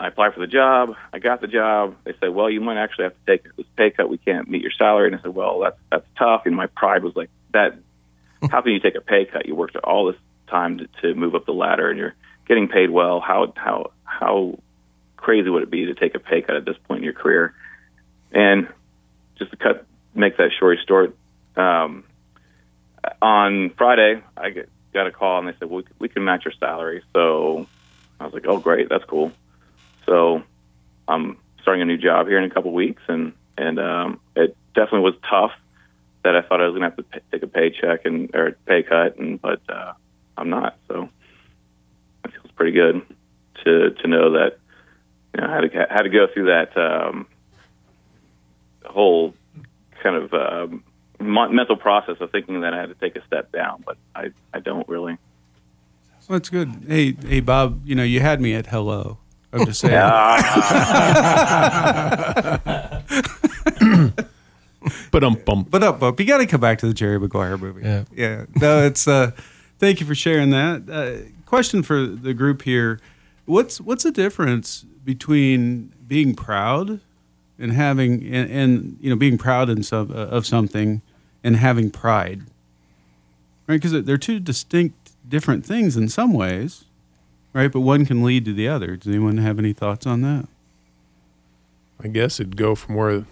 I 0.01 0.09
applied 0.09 0.33
for 0.33 0.41
the 0.41 0.47
job. 0.47 0.97
I 1.13 1.19
got 1.19 1.43
the 1.43 1.47
job. 1.47 1.95
They 2.05 2.15
said, 2.19 2.31
"Well, 2.31 2.49
you 2.49 2.63
might 2.63 2.79
actually 2.79 3.05
have 3.05 3.13
to 3.13 3.27
take 3.27 3.45
this 3.55 3.67
pay 3.77 3.91
cut. 3.91 4.09
We 4.09 4.17
can't 4.17 4.49
meet 4.49 4.63
your 4.63 4.71
salary." 4.71 5.09
And 5.09 5.17
I 5.17 5.21
said, 5.21 5.35
"Well, 5.35 5.61
that's 5.61 5.79
that's 5.91 6.07
tough." 6.19 6.47
And 6.47 6.57
my 6.57 6.67
pride 6.69 7.05
was 7.05 7.15
like, 7.15 7.29
"That 7.53 7.79
how 8.51 8.63
can 8.63 8.73
you 8.73 8.81
take 8.81 8.95
a 8.95 9.03
pay 9.03 9.27
cut? 9.27 9.47
You 9.47 9.55
worked 9.55 9.77
all 9.77 10.07
this 10.07 10.17
time 10.49 10.79
to, 10.79 10.89
to 11.03 11.15
move 11.15 11.35
up 11.35 11.45
the 11.45 11.53
ladder, 11.53 11.91
and 11.91 11.99
you're 11.99 12.15
getting 12.49 12.67
paid 12.67 12.89
well. 12.89 13.21
How 13.21 13.53
how 13.55 13.93
how 14.05 14.59
crazy 15.19 15.51
would 15.51 15.65
it 15.65 15.71
be 15.71 15.85
to 15.85 15.95
take 15.95 16.15
a 16.15 16.19
pay 16.19 16.41
cut 16.41 16.57
at 16.57 16.65
this 16.65 16.79
point 16.89 17.01
in 17.01 17.05
your 17.05 17.13
career?" 17.13 17.55
And 18.33 18.69
just 19.39 19.51
to 19.51 19.59
cut, 19.59 19.85
make 20.15 20.39
that 20.39 20.51
short 20.59 20.79
story 20.79 21.09
short, 21.09 21.63
um, 21.63 22.05
on 23.21 23.71
Friday 23.77 24.23
I 24.35 24.51
get, 24.51 24.69
got 24.95 25.07
a 25.07 25.11
call 25.11 25.41
and 25.41 25.49
they 25.49 25.59
said, 25.59 25.69
"Well, 25.69 25.83
we 25.99 26.09
can 26.09 26.25
match 26.25 26.47
your 26.47 26.55
salary." 26.59 27.03
So 27.13 27.67
I 28.19 28.25
was 28.25 28.33
like, 28.33 28.47
"Oh, 28.47 28.59
great, 28.61 28.89
that's 28.89 29.05
cool." 29.05 29.33
So 30.07 30.43
I'm 31.09 31.37
starting 31.63 31.83
a 31.83 31.85
new 31.85 31.99
job 31.99 32.27
here 32.27 32.39
in 32.39 32.45
a 32.45 32.51
couple 32.51 32.73
weeks, 32.73 33.03
and 33.09 33.33
and 33.57 33.79
um, 33.79 34.21
it 34.37 34.57
definitely 34.75 35.01
was 35.01 35.15
tough. 35.29 35.53
That 36.23 36.37
I 36.37 36.43
thought 36.43 36.61
I 36.61 36.67
was 36.67 36.73
going 36.73 36.83
to 36.83 36.89
have 36.89 36.97
to 36.97 37.03
pay, 37.03 37.21
take 37.33 37.43
a 37.43 37.47
paycheck 37.47 38.05
and 38.05 38.35
or 38.35 38.53
pay 38.67 38.83
cut, 38.83 39.17
and 39.17 39.41
but 39.41 39.61
uh, 39.71 39.95
I'm 40.37 40.51
not. 40.51 40.77
So 40.89 41.09
it 42.25 42.33
feels 42.33 42.53
pretty 42.55 42.73
good 42.73 43.03
to 43.65 43.91
to 43.91 44.09
know 44.09 44.33
that 44.33 44.59
you 45.35 45.41
know 45.41 45.49
I 45.49 45.55
had 45.55 45.61
to 45.61 45.87
had 45.91 46.03
to 46.03 46.11
go 46.11 46.27
through 46.33 46.47
that 46.47 46.77
um, 46.77 47.27
whole 48.85 49.35
kind 50.03 50.17
of 50.17 50.35
um, 50.35 50.85
mental 51.19 51.77
process 51.77 52.17
of 52.21 52.31
thinking 52.31 52.61
that 52.63 52.75
I 52.75 52.81
had 52.81 52.89
to 52.89 52.95
take 52.95 53.17
a 53.17 53.25
step 53.27 53.53
down, 53.53 53.83
but 53.87 53.97
I 54.15 54.31
I 54.53 54.61
don't 54.61 54.89
really. 54.89 55.17
Well, 56.29 56.39
that's 56.39 56.51
good. 56.51 56.85
Hey, 56.87 57.17
hey, 57.27 57.41
Bob. 57.41 57.81
You 57.85 57.95
know, 57.97 58.05
you 58.05 58.21
had 58.21 58.41
me 58.41 58.55
at 58.55 58.67
hello. 58.67 59.19
I'm 59.53 59.67
just 59.67 59.81
saying. 59.81 59.95
But 65.11 65.25
um 65.25 65.35
bump. 65.45 65.71
But 65.71 65.83
up, 65.83 66.03
up. 66.03 66.19
You 66.19 66.27
got 66.27 66.39
to 66.39 66.47
come 66.47 66.61
back 66.61 66.79
to 66.79 66.87
the 66.87 66.95
Jerry 66.95 67.19
Maguire 67.19 67.59
movie. 67.59 67.83
Yeah. 67.83 68.05
yeah. 68.15 68.45
No, 68.57 68.85
it's. 68.85 69.07
Uh, 69.07 69.33
thank 69.79 70.01
you 70.01 70.07
for 70.07 70.15
sharing 70.15 70.51
that. 70.51 70.89
Uh, 70.89 71.29
question 71.47 71.83
for 71.83 72.07
the 72.07 72.33
group 72.33 72.63
here: 72.63 73.01
What's 73.45 73.81
what's 73.81 74.05
the 74.05 74.13
difference 74.13 74.85
between 75.05 75.93
being 76.07 76.35
proud 76.35 77.01
and 77.59 77.73
having 77.73 78.25
and, 78.33 78.51
and 78.51 78.99
you 79.01 79.11
know 79.11 79.17
being 79.17 79.39
proud 79.39 79.69
in 79.69 79.83
some, 79.83 80.11
uh, 80.11 80.15
of 80.15 80.47
something 80.47 81.03
and 81.45 81.57
having 81.57 81.91
pride? 81.91 82.43
Right, 83.67 83.81
because 83.81 84.05
they're 84.05 84.19
two 84.19 84.41
distinct, 84.41 85.13
different 85.29 85.65
things 85.65 85.97
in 85.97 86.09
some 86.09 86.33
ways, 86.33 86.87
right? 87.53 87.71
But 87.71 87.81
one 87.81 88.07
can 88.07 88.23
lead 88.23 88.45
to 88.47 88.53
the 88.53 88.69
other. 88.69 88.97
Does 88.97 89.09
anyone 89.09 89.39
have 89.39 89.59
any 89.59 89.73
thoughts 89.73 90.07
on 90.07 90.23
that? 90.23 90.49
I 92.03 92.09
guess 92.09 92.41
it'd 92.41 92.57
go 92.57 92.75
from 92.75 92.95
where 92.95 93.25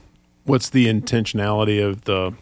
what's 0.44 0.70
the 0.70 0.86
intentionality 0.86 1.84
of 1.84 2.04
the 2.04 2.34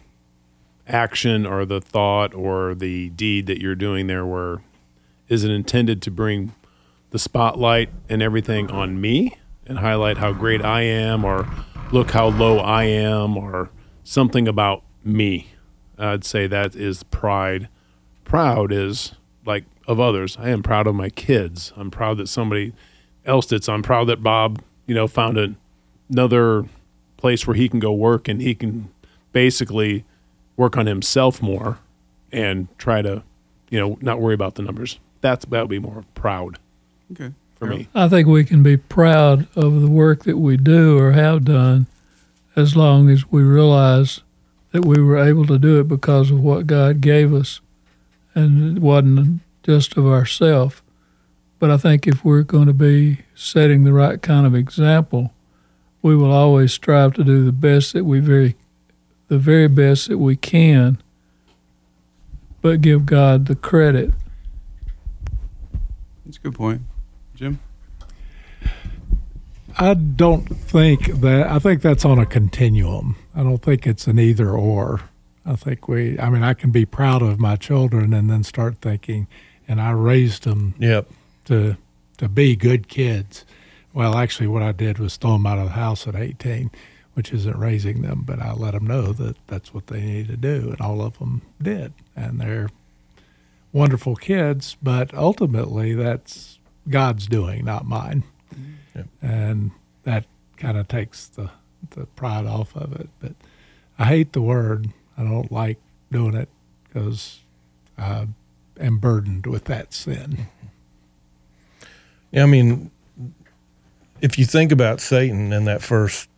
action 0.87 1.45
or 1.45 1.65
the 1.65 1.81
thought 1.81 2.33
or 2.33 2.73
the 2.73 3.09
deed 3.09 3.45
that 3.47 3.59
you're 3.59 3.75
doing 3.75 4.07
there 4.07 4.25
where 4.25 4.61
is 5.27 5.43
it 5.43 5.51
intended 5.51 6.01
to 6.01 6.11
bring 6.11 6.53
the 7.11 7.19
spotlight 7.19 7.89
and 8.09 8.21
everything 8.21 8.69
on 8.71 8.99
me 8.99 9.37
and 9.65 9.79
highlight 9.79 10.17
how 10.17 10.31
great 10.31 10.63
I 10.63 10.81
am 10.81 11.25
or 11.25 11.47
look 11.91 12.11
how 12.11 12.27
low 12.27 12.59
I 12.59 12.83
am 12.83 13.37
or 13.37 13.69
something 14.03 14.47
about 14.47 14.83
me. 15.03 15.47
I'd 15.97 16.23
say 16.23 16.47
that 16.47 16.75
is 16.75 17.03
pride. 17.03 17.69
Proud 18.23 18.71
is 18.71 19.13
like 19.45 19.65
of 19.87 19.99
others. 19.99 20.37
I 20.39 20.49
am 20.49 20.61
proud 20.61 20.85
of 20.87 20.95
my 20.95 21.09
kids. 21.09 21.71
I'm 21.77 21.89
proud 21.89 22.17
that 22.17 22.27
somebody 22.27 22.73
else 23.25 23.45
did. 23.47 23.63
So 23.63 23.73
I'm 23.73 23.83
proud 23.83 24.05
that 24.07 24.21
Bob, 24.21 24.61
you 24.85 24.93
know, 24.93 25.07
found 25.07 25.37
a, 25.37 25.55
another 26.09 26.65
place 27.17 27.47
where 27.47 27.55
he 27.55 27.67
can 27.69 27.79
go 27.79 27.93
work 27.93 28.27
and 28.27 28.41
he 28.41 28.53
can 28.53 28.89
basically 29.31 30.03
work 30.55 30.77
on 30.77 30.85
himself 30.85 31.41
more 31.41 31.79
and 32.31 32.67
try 32.77 33.01
to, 33.01 33.23
you 33.69 33.79
know, 33.79 33.97
not 34.01 34.19
worry 34.19 34.33
about 34.33 34.55
the 34.55 34.61
numbers. 34.61 34.99
That's 35.21 35.45
that 35.45 35.61
would 35.61 35.69
be 35.69 35.79
more 35.79 36.03
proud 36.13 36.59
Okay. 37.11 37.31
for 37.55 37.65
me. 37.65 37.87
I 37.95 38.07
think 38.09 38.27
we 38.27 38.43
can 38.43 38.61
be 38.63 38.77
proud 38.77 39.47
of 39.55 39.81
the 39.81 39.89
work 39.89 40.23
that 40.25 40.37
we 40.37 40.57
do 40.57 40.97
or 40.99 41.13
have 41.13 41.45
done 41.45 41.87
as 42.55 42.75
long 42.75 43.09
as 43.09 43.31
we 43.31 43.41
realize 43.43 44.21
that 44.71 44.83
we 44.85 45.01
were 45.01 45.17
able 45.17 45.45
to 45.47 45.57
do 45.57 45.79
it 45.79 45.87
because 45.87 46.29
of 46.29 46.41
what 46.41 46.67
God 46.67 47.01
gave 47.01 47.33
us 47.33 47.61
and 48.35 48.77
it 48.77 48.81
wasn't 48.81 49.39
just 49.67 49.97
of 49.97 50.07
ourselves. 50.07 50.81
But 51.59 51.69
I 51.69 51.77
think 51.77 52.07
if 52.07 52.25
we're 52.25 52.43
going 52.43 52.67
to 52.67 52.73
be 52.73 53.19
setting 53.35 53.83
the 53.83 53.93
right 53.93 54.21
kind 54.21 54.47
of 54.47 54.55
example, 54.55 55.33
we 56.01 56.15
will 56.15 56.31
always 56.31 56.73
strive 56.73 57.13
to 57.15 57.23
do 57.23 57.45
the 57.45 57.51
best 57.51 57.93
that 57.93 58.05
we 58.05 58.19
very 58.19 58.55
the 59.27 59.37
very 59.37 59.67
best 59.67 60.07
that 60.07 60.17
we 60.17 60.37
can, 60.37 60.97
but 62.61 62.81
give 62.81 63.05
God 63.05 63.47
the 63.47 63.55
credit 63.55 64.13
That's 66.27 66.37
a 66.37 66.41
good 66.41 66.55
point, 66.55 66.81
Jim. 67.35 67.59
I 69.77 69.93
don't 69.93 70.45
think 70.45 71.21
that. 71.21 71.47
I 71.47 71.59
think 71.59 71.81
that's 71.81 72.03
on 72.03 72.19
a 72.19 72.25
continuum. 72.25 73.15
I 73.33 73.43
don't 73.43 73.61
think 73.61 73.87
it's 73.87 74.07
an 74.07 74.19
either 74.19 74.49
or. 74.49 75.01
I 75.45 75.55
think 75.55 75.87
we. 75.87 76.19
I 76.19 76.29
mean, 76.29 76.43
I 76.43 76.53
can 76.53 76.71
be 76.71 76.85
proud 76.85 77.21
of 77.21 77.39
my 77.39 77.55
children 77.55 78.13
and 78.13 78.29
then 78.29 78.43
start 78.43 78.79
thinking, 78.81 79.27
and 79.67 79.81
I 79.81 79.91
raised 79.91 80.43
them 80.43 80.73
Yep. 80.79 81.09
to 81.45 81.77
to 82.17 82.27
be 82.27 82.55
good 82.55 82.87
kids. 82.87 83.45
Well, 83.93 84.15
actually, 84.17 84.47
what 84.47 84.63
I 84.63 84.71
did 84.71 84.97
was 84.99 85.17
throw 85.17 85.33
them 85.33 85.45
out 85.45 85.59
of 85.59 85.65
the 85.65 85.71
house 85.71 86.07
at 86.07 86.15
18, 86.15 86.71
which 87.13 87.31
isn't 87.31 87.57
raising 87.57 88.01
them, 88.01 88.23
but 88.25 88.39
I 88.39 88.53
let 88.53 88.73
them 88.73 88.87
know 88.87 89.11
that 89.13 89.37
that's 89.47 89.73
what 89.73 89.87
they 89.87 90.01
need 90.01 90.27
to 90.29 90.37
do, 90.37 90.69
and 90.71 90.81
all 90.81 91.01
of 91.01 91.19
them 91.19 91.41
did, 91.61 91.93
and 92.15 92.39
they're 92.39 92.69
wonderful 93.71 94.15
kids. 94.15 94.77
But 94.81 95.13
ultimately, 95.13 95.93
that's 95.93 96.59
God's 96.89 97.27
doing, 97.27 97.65
not 97.65 97.85
mine, 97.85 98.23
mm-hmm. 98.53 99.25
and 99.25 99.71
that 100.03 100.25
kind 100.57 100.77
of 100.77 100.87
takes 100.87 101.27
the 101.27 101.51
the 101.91 102.05
pride 102.07 102.45
off 102.45 102.75
of 102.75 102.93
it. 102.93 103.09
But 103.19 103.33
I 103.99 104.05
hate 104.05 104.33
the 104.33 104.41
word. 104.41 104.89
I 105.17 105.23
don't 105.23 105.51
like 105.51 105.79
doing 106.11 106.35
it 106.35 106.49
because 106.83 107.39
I 107.97 108.27
am 108.79 108.97
burdened 108.97 109.45
with 109.45 109.65
that 109.65 109.93
sin. 109.93 110.47
Yeah, 112.31 112.43
I 112.43 112.45
mean, 112.45 112.91
if 114.21 114.37
you 114.37 114.45
think 114.45 114.71
about 114.71 114.99
Satan 114.99 115.53
and 115.53 115.67
that 115.67 115.81
first, 115.81 116.29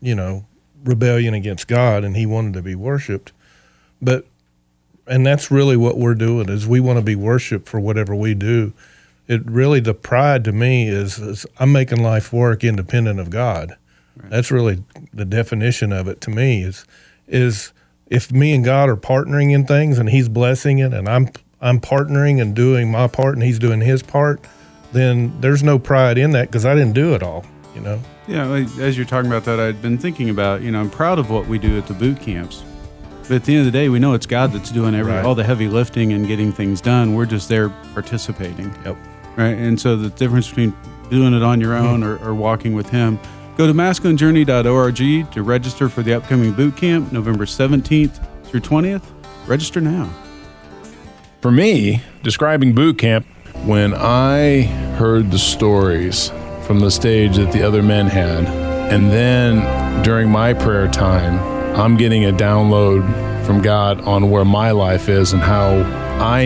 you 0.00 0.14
know, 0.14 0.46
rebellion 0.84 1.34
against 1.34 1.68
God, 1.68 2.04
and 2.04 2.16
he 2.16 2.26
wanted 2.26 2.54
to 2.54 2.62
be 2.62 2.74
worshipped, 2.74 3.32
but 4.00 4.26
and 5.06 5.26
that's 5.26 5.50
really 5.50 5.76
what 5.76 5.98
we're 5.98 6.14
doing 6.14 6.48
is 6.48 6.66
we 6.66 6.80
want 6.80 6.98
to 6.98 7.04
be 7.04 7.16
worshipped 7.16 7.68
for 7.68 7.78
whatever 7.78 8.14
we 8.14 8.34
do. 8.34 8.72
It 9.28 9.44
really 9.44 9.80
the 9.80 9.94
pride 9.94 10.44
to 10.44 10.52
me 10.52 10.88
is, 10.88 11.18
is 11.18 11.46
I'm 11.58 11.72
making 11.72 12.02
life 12.02 12.32
work 12.32 12.64
independent 12.64 13.20
of 13.20 13.30
God. 13.30 13.76
That's 14.16 14.50
really 14.50 14.84
the 15.12 15.24
definition 15.24 15.92
of 15.92 16.08
it 16.08 16.20
to 16.22 16.30
me 16.30 16.62
is 16.62 16.86
is 17.26 17.72
if 18.06 18.30
me 18.30 18.54
and 18.54 18.64
God 18.64 18.88
are 18.88 18.96
partnering 18.96 19.52
in 19.52 19.66
things 19.66 19.98
and 19.98 20.08
He's 20.10 20.28
blessing 20.28 20.78
it 20.78 20.92
and 20.92 21.08
I'm 21.08 21.28
I'm 21.64 21.80
partnering 21.80 22.40
and 22.40 22.54
doing 22.54 22.90
my 22.90 23.06
part 23.08 23.34
and 23.34 23.42
He's 23.42 23.58
doing 23.58 23.80
His 23.80 24.02
part, 24.02 24.40
then 24.92 25.40
there's 25.40 25.62
no 25.62 25.78
pride 25.78 26.18
in 26.18 26.30
that 26.32 26.46
because 26.48 26.64
I 26.64 26.74
didn't 26.74 26.92
do 26.92 27.14
it 27.14 27.22
all. 27.22 27.44
You 27.74 27.80
know. 27.80 28.00
Yeah, 28.28 28.46
as 28.80 28.96
you're 28.96 29.04
talking 29.06 29.30
about 29.30 29.44
that, 29.46 29.58
I'd 29.58 29.82
been 29.82 29.98
thinking 29.98 30.30
about, 30.30 30.62
you 30.62 30.70
know, 30.70 30.80
I'm 30.80 30.90
proud 30.90 31.18
of 31.18 31.28
what 31.30 31.46
we 31.46 31.58
do 31.58 31.76
at 31.76 31.86
the 31.86 31.94
boot 31.94 32.20
camps. 32.20 32.62
But 33.22 33.32
at 33.32 33.44
the 33.44 33.56
end 33.56 33.66
of 33.66 33.72
the 33.72 33.78
day, 33.78 33.88
we 33.88 33.98
know 33.98 34.14
it's 34.14 34.26
God 34.26 34.52
that's 34.52 34.70
doing 34.70 34.94
every, 34.94 35.12
Right. 35.12 35.24
all 35.24 35.34
the 35.34 35.44
heavy 35.44 35.66
lifting 35.68 36.12
and 36.12 36.26
getting 36.26 36.52
things 36.52 36.80
done. 36.80 37.14
We're 37.14 37.26
just 37.26 37.48
there 37.48 37.70
participating. 37.92 38.74
Yep. 38.84 38.96
Right. 39.36 39.56
And 39.58 39.80
so 39.80 39.96
the 39.96 40.10
difference 40.10 40.48
between 40.48 40.74
doing 41.10 41.34
it 41.34 41.42
on 41.42 41.60
your 41.60 41.74
own 41.74 42.02
or, 42.02 42.16
or 42.24 42.34
walking 42.34 42.74
with 42.74 42.88
Him, 42.90 43.18
go 43.56 43.66
to 43.66 43.72
masculinejourney.org 43.74 45.32
to 45.32 45.42
register 45.42 45.88
for 45.88 46.02
the 46.02 46.14
upcoming 46.14 46.52
boot 46.52 46.76
camp, 46.76 47.12
November 47.12 47.44
17th 47.46 48.24
through 48.44 48.60
20th. 48.60 49.02
Register 49.46 49.80
now. 49.80 50.08
For 51.44 51.52
me, 51.52 52.00
describing 52.22 52.72
boot 52.72 52.96
camp, 52.96 53.26
when 53.66 53.92
I 53.92 54.62
heard 54.96 55.30
the 55.30 55.38
stories 55.38 56.30
from 56.62 56.80
the 56.80 56.90
stage 56.90 57.36
that 57.36 57.52
the 57.52 57.62
other 57.62 57.82
men 57.82 58.06
had, 58.06 58.46
and 58.90 59.10
then 59.10 60.02
during 60.02 60.30
my 60.30 60.54
prayer 60.54 60.88
time, 60.88 61.38
I'm 61.78 61.98
getting 61.98 62.24
a 62.24 62.32
download 62.32 63.04
from 63.44 63.60
God 63.60 64.00
on 64.08 64.30
where 64.30 64.46
my 64.46 64.70
life 64.70 65.10
is 65.10 65.34
and 65.34 65.42
how 65.42 65.82
I 66.18 66.44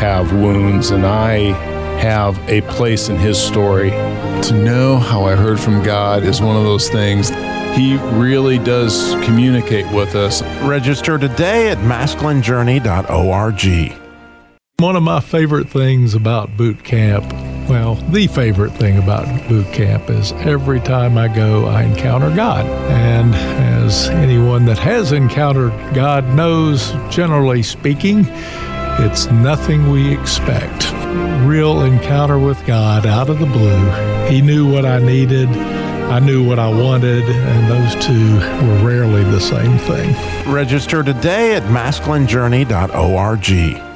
have 0.00 0.32
wounds 0.32 0.90
and 0.90 1.06
I 1.06 1.52
have 2.00 2.36
a 2.48 2.62
place 2.62 3.08
in 3.08 3.18
His 3.18 3.40
story. 3.40 3.90
To 3.90 4.52
know 4.52 4.96
how 4.96 5.26
I 5.26 5.36
heard 5.36 5.60
from 5.60 5.80
God 5.84 6.24
is 6.24 6.40
one 6.40 6.56
of 6.56 6.64
those 6.64 6.88
things. 6.88 7.28
He 7.76 7.98
really 8.18 8.58
does 8.58 9.12
communicate 9.24 9.86
with 9.92 10.16
us. 10.16 10.42
Register 10.64 11.18
today 11.18 11.70
at 11.70 11.78
masculinejourney.org. 11.78 14.09
One 14.80 14.96
of 14.96 15.02
my 15.02 15.20
favorite 15.20 15.68
things 15.68 16.14
about 16.14 16.56
boot 16.56 16.82
camp, 16.84 17.30
well, 17.68 17.96
the 17.96 18.28
favorite 18.28 18.70
thing 18.70 18.96
about 18.96 19.26
boot 19.46 19.70
camp 19.74 20.08
is 20.08 20.32
every 20.32 20.80
time 20.80 21.18
I 21.18 21.28
go, 21.28 21.66
I 21.66 21.82
encounter 21.82 22.34
God. 22.34 22.64
And 22.64 23.34
as 23.34 24.08
anyone 24.08 24.64
that 24.64 24.78
has 24.78 25.12
encountered 25.12 25.74
God 25.94 26.24
knows, 26.34 26.92
generally 27.10 27.62
speaking, 27.62 28.24
it's 29.00 29.26
nothing 29.26 29.90
we 29.90 30.14
expect. 30.14 30.90
Real 31.46 31.82
encounter 31.82 32.38
with 32.38 32.64
God 32.64 33.04
out 33.04 33.28
of 33.28 33.38
the 33.38 33.44
blue. 33.44 33.90
He 34.30 34.40
knew 34.40 34.66
what 34.66 34.86
I 34.86 34.98
needed. 34.98 35.50
I 35.50 36.20
knew 36.20 36.42
what 36.42 36.58
I 36.58 36.70
wanted, 36.70 37.24
and 37.24 37.70
those 37.70 38.02
two 38.02 38.36
were 38.66 38.88
rarely 38.88 39.24
the 39.24 39.40
same 39.40 39.76
thing. 39.76 40.14
Register 40.50 41.02
today 41.02 41.54
at 41.54 41.64
masculinejourney.org. 41.64 43.89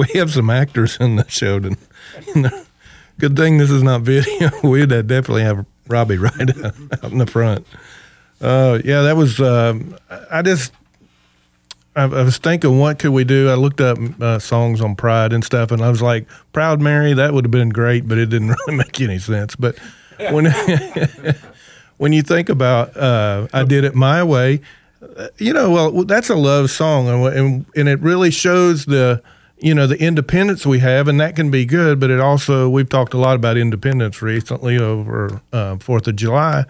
we 0.00 0.18
have 0.18 0.30
some 0.30 0.50
actors 0.50 0.96
in 0.98 1.16
the 1.16 1.28
show. 1.28 1.60
To, 1.60 1.76
you 2.34 2.42
know, 2.42 2.62
good 3.18 3.36
thing 3.36 3.58
this 3.58 3.70
is 3.70 3.82
not 3.82 4.00
video. 4.02 4.50
We'd 4.62 4.88
definitely 4.88 5.42
have 5.42 5.66
Robbie 5.88 6.18
right 6.18 6.64
out 6.64 7.12
in 7.12 7.18
the 7.18 7.26
front. 7.26 7.66
Uh, 8.40 8.78
yeah, 8.84 9.02
that 9.02 9.16
was. 9.16 9.40
Um, 9.40 9.96
I 10.30 10.42
just 10.42 10.72
I, 11.94 12.04
I 12.04 12.22
was 12.22 12.38
thinking, 12.38 12.78
what 12.78 12.98
could 12.98 13.10
we 13.10 13.24
do? 13.24 13.50
I 13.50 13.54
looked 13.54 13.80
up 13.80 13.98
uh, 14.20 14.38
songs 14.38 14.80
on 14.80 14.96
Pride 14.96 15.32
and 15.32 15.44
stuff, 15.44 15.70
and 15.70 15.82
I 15.82 15.90
was 15.90 16.00
like, 16.00 16.26
"Proud 16.52 16.80
Mary," 16.80 17.12
that 17.12 17.34
would 17.34 17.44
have 17.44 17.50
been 17.50 17.68
great, 17.68 18.08
but 18.08 18.16
it 18.16 18.30
didn't 18.30 18.48
really 18.66 18.78
make 18.78 19.00
any 19.00 19.18
sense. 19.18 19.54
But 19.54 19.78
when 20.30 20.46
when 21.98 22.12
you 22.14 22.22
think 22.22 22.48
about 22.48 22.96
uh, 22.96 23.48
"I 23.52 23.64
Did 23.64 23.84
It 23.84 23.94
My 23.94 24.24
Way," 24.24 24.62
uh, 25.16 25.28
you 25.36 25.52
know, 25.52 25.70
well, 25.70 26.04
that's 26.04 26.30
a 26.30 26.36
love 26.36 26.70
song, 26.70 27.08
and 27.08 27.26
and, 27.26 27.66
and 27.76 27.88
it 27.88 28.00
really 28.00 28.30
shows 28.30 28.86
the 28.86 29.22
you 29.62 29.74
know 29.74 29.86
the 29.86 30.00
independence 30.00 30.64
we 30.66 30.78
have, 30.80 31.08
and 31.08 31.20
that 31.20 31.36
can 31.36 31.50
be 31.50 31.64
good. 31.64 32.00
But 32.00 32.10
it 32.10 32.20
also 32.20 32.68
we've 32.68 32.88
talked 32.88 33.14
a 33.14 33.18
lot 33.18 33.36
about 33.36 33.56
independence 33.56 34.22
recently 34.22 34.78
over 34.78 35.40
uh, 35.52 35.76
Fourth 35.78 36.06
of 36.06 36.16
July. 36.16 36.64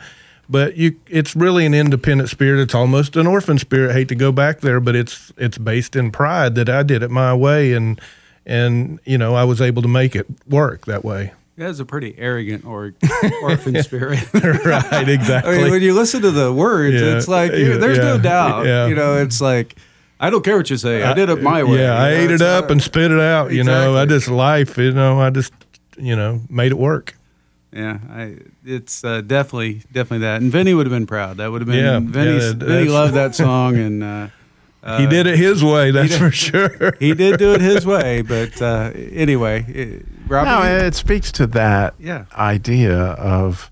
But 0.48 0.76
you, 0.76 0.98
it's 1.06 1.36
really 1.36 1.64
an 1.64 1.74
independent 1.74 2.28
spirit. 2.28 2.60
It's 2.60 2.74
almost 2.74 3.14
an 3.14 3.28
orphan 3.28 3.56
spirit. 3.58 3.90
I 3.90 3.94
hate 3.94 4.08
to 4.08 4.16
go 4.16 4.32
back 4.32 4.60
there, 4.60 4.80
but 4.80 4.96
it's 4.96 5.32
it's 5.36 5.58
based 5.58 5.94
in 5.94 6.10
pride 6.10 6.56
that 6.56 6.68
I 6.68 6.82
did 6.82 7.02
it 7.04 7.10
my 7.10 7.32
way, 7.34 7.72
and 7.72 8.00
and 8.44 8.98
you 9.04 9.16
know 9.16 9.34
I 9.36 9.44
was 9.44 9.60
able 9.60 9.82
to 9.82 9.88
make 9.88 10.16
it 10.16 10.26
work 10.48 10.86
that 10.86 11.04
way. 11.04 11.32
That's 11.56 11.78
a 11.78 11.84
pretty 11.84 12.14
arrogant 12.18 12.64
or 12.64 12.94
orphan 13.42 13.82
spirit. 13.82 14.26
right, 14.34 15.08
exactly. 15.08 15.54
I 15.58 15.62
mean, 15.62 15.70
when 15.70 15.82
you 15.82 15.92
listen 15.94 16.22
to 16.22 16.30
the 16.30 16.50
words, 16.52 16.94
Yeah, 17.00 17.16
it's 17.16 17.28
like 17.28 17.52
yeah, 17.52 17.76
there's 17.76 17.98
no 17.98 18.18
doubt. 18.18 18.64
yeah. 18.66 18.86
You 18.86 18.94
know, 18.94 19.18
it's 19.18 19.40
like 19.42 19.76
I 20.22 20.28
don't 20.30 20.44
care 20.44 20.56
what 20.58 20.68
you 20.68 20.76
say. 20.76 21.02
I 21.02 21.14
did 21.14 21.28
it 21.30 21.42
my 21.42 21.62
way. 21.64 21.80
Yeah, 21.80 21.94
I 21.96 22.10
know, 22.10 22.16
ate 22.16 22.30
it 22.30 22.42
up 22.42 22.64
not- 22.64 22.70
and 22.72 22.82
spit 22.82 23.10
it 23.10 23.18
out. 23.20 23.52
You 23.52 23.64
know, 23.64 23.96
I 23.96 24.04
just 24.06 24.28
life. 24.28 24.76
You 24.78 24.92
know, 24.92 25.20
I 25.20 25.30
just 25.30 25.52
you 25.98 26.14
know 26.14 26.40
made 26.50 26.72
it 26.72 26.78
work. 26.78 27.16
Yeah, 27.72 27.98
I, 28.10 28.36
it's 28.64 29.04
uh, 29.04 29.20
definitely 29.22 29.82
definitely 29.92 30.18
that. 30.26 30.42
And 30.42 30.50
Vinny 30.52 30.74
would 30.74 30.86
have 30.86 30.92
been 30.92 31.06
proud. 31.06 31.38
That 31.38 31.50
would 31.52 31.62
have 31.62 31.68
been 31.68 31.84
Yeah, 31.84 32.00
Vinny's, 32.00 32.48
yeah, 32.48 32.52
Vinny 32.54 32.88
loved 32.88 33.14
that 33.14 33.34
song, 33.44 33.76
and 33.76 34.02
uh, 34.02 34.26
he 34.98 35.06
uh, 35.06 35.08
did 35.08 35.26
it 35.26 35.38
his 35.38 35.62
way. 35.64 35.90
That's 35.92 36.10
did- 36.10 36.18
for 36.18 36.30
sure. 36.32 36.96
he 37.00 37.14
did 37.14 37.38
do 37.38 37.52
it 37.54 37.60
his 37.60 37.86
way. 37.86 38.22
But 38.28 38.60
uh, 38.60 38.90
anyway, 38.94 39.64
it, 39.68 40.06
Robbie, 40.26 40.50
No, 40.50 40.62
it 40.86 40.94
speaks 40.94 41.30
to 41.32 41.46
that 41.48 41.94
Yeah. 41.98 42.24
idea 42.36 42.94
of 42.98 43.70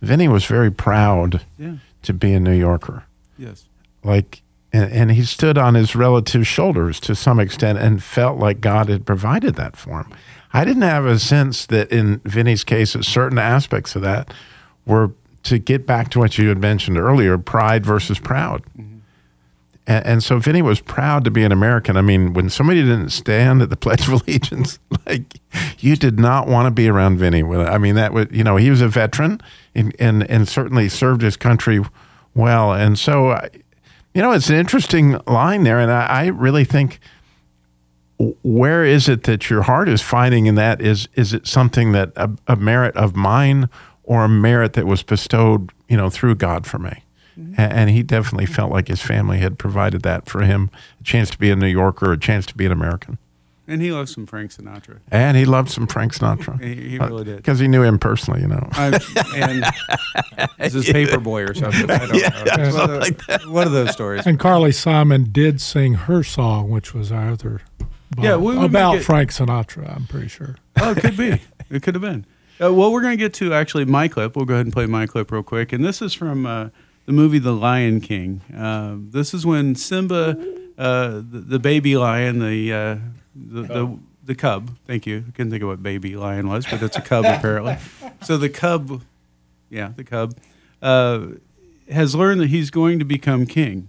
Vinny 0.00 0.28
was 0.28 0.44
very 0.46 0.70
proud 0.70 1.42
Yeah. 1.58 1.74
to 2.04 2.12
be 2.14 2.32
a 2.32 2.40
New 2.40 2.52
Yorker. 2.56 3.04
yes, 3.36 3.66
Like, 4.04 4.42
and, 4.72 4.92
and 4.92 5.10
he 5.12 5.24
stood 5.24 5.58
on 5.58 5.74
his 5.74 5.96
relative's 5.96 6.46
shoulders 6.46 7.00
to 7.00 7.14
some 7.14 7.40
extent 7.40 7.78
and 7.78 8.02
felt 8.02 8.38
like 8.38 8.60
God 8.60 8.88
had 8.88 9.04
provided 9.04 9.56
that 9.56 9.76
for 9.76 10.02
him. 10.02 10.14
I 10.52 10.64
didn't 10.64 10.82
have 10.82 11.06
a 11.06 11.18
sense 11.18 11.66
that 11.66 11.90
in 11.92 12.20
Vinny's 12.24 12.64
case, 12.64 12.92
certain 13.02 13.38
aspects 13.38 13.94
of 13.94 14.02
that 14.02 14.32
were 14.86 15.12
to 15.44 15.58
get 15.58 15.86
back 15.86 16.10
to 16.10 16.18
what 16.18 16.38
you 16.38 16.48
had 16.48 16.58
mentioned 16.58 16.98
earlier 16.98 17.38
pride 17.38 17.84
versus 17.84 18.18
proud. 18.18 18.62
Mm-hmm. 18.78 18.98
And, 19.86 20.06
and 20.06 20.24
so 20.24 20.38
Vinny 20.38 20.62
was 20.62 20.80
proud 20.80 21.24
to 21.24 21.30
be 21.30 21.42
an 21.44 21.52
American. 21.52 21.96
I 21.96 22.02
mean, 22.02 22.32
when 22.34 22.50
somebody 22.50 22.82
didn't 22.82 23.10
stand 23.10 23.62
at 23.62 23.70
the 23.70 23.76
Pledge 23.76 24.06
of 24.08 24.22
Allegiance, 24.22 24.78
like 25.06 25.40
you 25.78 25.96
did 25.96 26.18
not 26.18 26.46
want 26.46 26.66
to 26.66 26.70
be 26.70 26.88
around 26.88 27.18
Vinny. 27.18 27.42
I 27.42 27.78
mean, 27.78 27.94
that 27.94 28.12
would 28.12 28.34
you 28.34 28.44
know 28.44 28.56
he 28.56 28.70
was 28.70 28.80
a 28.80 28.88
veteran 28.88 29.40
and 29.74 29.94
and, 29.98 30.28
and 30.30 30.48
certainly 30.48 30.88
served 30.88 31.22
his 31.22 31.36
country 31.36 31.80
well. 32.34 32.72
And 32.72 32.98
so, 32.98 33.32
I- 33.32 33.50
you 34.14 34.22
know, 34.22 34.32
it's 34.32 34.50
an 34.50 34.56
interesting 34.56 35.18
line 35.26 35.62
there, 35.64 35.78
and 35.78 35.90
I, 35.90 36.06
I 36.06 36.26
really 36.26 36.64
think 36.64 36.98
where 38.42 38.84
is 38.84 39.08
it 39.08 39.22
that 39.24 39.48
your 39.48 39.62
heart 39.62 39.88
is 39.88 40.02
finding 40.02 40.46
in 40.46 40.54
that? 40.56 40.82
Is 40.82 41.08
is 41.14 41.32
it 41.32 41.46
something 41.46 41.92
that 41.92 42.12
a, 42.16 42.30
a 42.46 42.56
merit 42.56 42.94
of 42.96 43.16
mine 43.16 43.68
or 44.02 44.24
a 44.24 44.28
merit 44.28 44.74
that 44.74 44.86
was 44.86 45.02
bestowed, 45.02 45.70
you 45.88 45.96
know, 45.96 46.10
through 46.10 46.34
God 46.34 46.66
for 46.66 46.78
me? 46.78 47.02
Mm-hmm. 47.38 47.54
A- 47.60 47.64
And 47.64 47.90
he 47.90 48.02
definitely 48.02 48.46
felt 48.46 48.70
like 48.70 48.88
his 48.88 49.00
family 49.00 49.38
had 49.38 49.58
provided 49.58 50.02
that 50.02 50.28
for 50.28 50.42
him 50.42 50.70
a 51.00 51.04
chance 51.04 51.30
to 51.30 51.38
be 51.38 51.50
a 51.50 51.56
New 51.56 51.66
Yorker, 51.68 52.12
a 52.12 52.18
chance 52.18 52.44
to 52.46 52.54
be 52.56 52.66
an 52.66 52.72
American. 52.72 53.16
And 53.70 53.80
he 53.80 53.92
loved 53.92 54.08
some 54.10 54.26
Frank 54.26 54.50
Sinatra. 54.52 54.98
And 55.10 55.36
he 55.36 55.44
loved 55.44 55.70
some 55.70 55.86
Frank 55.86 56.12
Sinatra. 56.14 56.62
He, 56.62 56.90
he 56.90 56.98
really 56.98 57.24
did. 57.24 57.36
Because 57.36 57.58
he 57.58 57.68
knew 57.68 57.82
him 57.82 57.98
personally, 57.98 58.40
you 58.42 58.48
know. 58.48 58.68
I, 58.72 58.86
and 59.36 59.64
this 60.58 60.74
is 60.74 60.86
Paperboy 60.86 61.48
or 61.48 61.54
something. 61.54 61.90
I 61.90 61.98
don't 62.06 62.14
Yeah, 62.14 62.28
know. 62.28 62.44
It's 62.64 62.76
one, 62.76 62.90
of 62.90 63.00
the- 63.00 63.50
one 63.50 63.66
of 63.66 63.72
those 63.72 63.92
stories. 63.92 64.26
And 64.26 64.38
Carly 64.38 64.72
Simon 64.72 65.28
did 65.32 65.60
sing 65.60 65.94
her 65.94 66.22
song, 66.22 66.70
which 66.70 66.92
was 66.94 67.10
our 67.12 67.30
other 67.30 67.62
Yeah, 68.18 68.36
we 68.36 68.56
about 68.62 68.96
it- 68.96 69.04
Frank 69.04 69.30
Sinatra. 69.30 69.94
I'm 69.96 70.06
pretty 70.06 70.28
sure. 70.28 70.56
Oh, 70.80 70.90
it 70.92 70.98
could 70.98 71.16
be. 71.16 71.40
It 71.70 71.82
could 71.82 71.94
have 71.94 72.02
been. 72.02 72.26
Uh, 72.62 72.72
well, 72.74 72.92
we're 72.92 73.00
going 73.02 73.16
to 73.16 73.22
get 73.24 73.32
to 73.34 73.54
actually 73.54 73.84
my 73.86 74.06
clip. 74.08 74.36
We'll 74.36 74.44
go 74.44 74.54
ahead 74.54 74.66
and 74.66 74.72
play 74.72 74.84
my 74.86 75.06
clip 75.06 75.30
real 75.32 75.42
quick. 75.42 75.72
And 75.72 75.82
this 75.84 76.02
is 76.02 76.12
from 76.12 76.44
uh, 76.44 76.68
the 77.06 77.12
movie 77.12 77.38
The 77.38 77.52
Lion 77.52 78.00
King. 78.02 78.42
Uh, 78.54 78.96
this 78.98 79.32
is 79.32 79.46
when 79.46 79.74
Simba, 79.76 80.36
uh, 80.76 81.08
the, 81.08 81.22
the 81.46 81.58
baby 81.58 81.96
lion, 81.96 82.38
the, 82.40 82.72
uh, 82.72 82.96
the, 83.48 83.62
the 83.62 83.98
the 84.24 84.34
cub. 84.34 84.76
Thank 84.86 85.06
you. 85.06 85.24
I 85.26 85.30
couldn't 85.32 85.50
think 85.50 85.62
of 85.62 85.68
what 85.68 85.82
baby 85.82 86.16
lion 86.16 86.48
was, 86.48 86.66
but 86.66 86.82
it's 86.82 86.96
a 86.96 87.00
cub 87.00 87.24
apparently. 87.24 87.76
So 88.22 88.36
the 88.36 88.50
cub, 88.50 89.02
yeah, 89.70 89.92
the 89.96 90.04
cub, 90.04 90.36
uh, 90.82 91.28
has 91.90 92.14
learned 92.14 92.42
that 92.42 92.48
he's 92.48 92.70
going 92.70 92.98
to 92.98 93.04
become 93.06 93.46
king. 93.46 93.88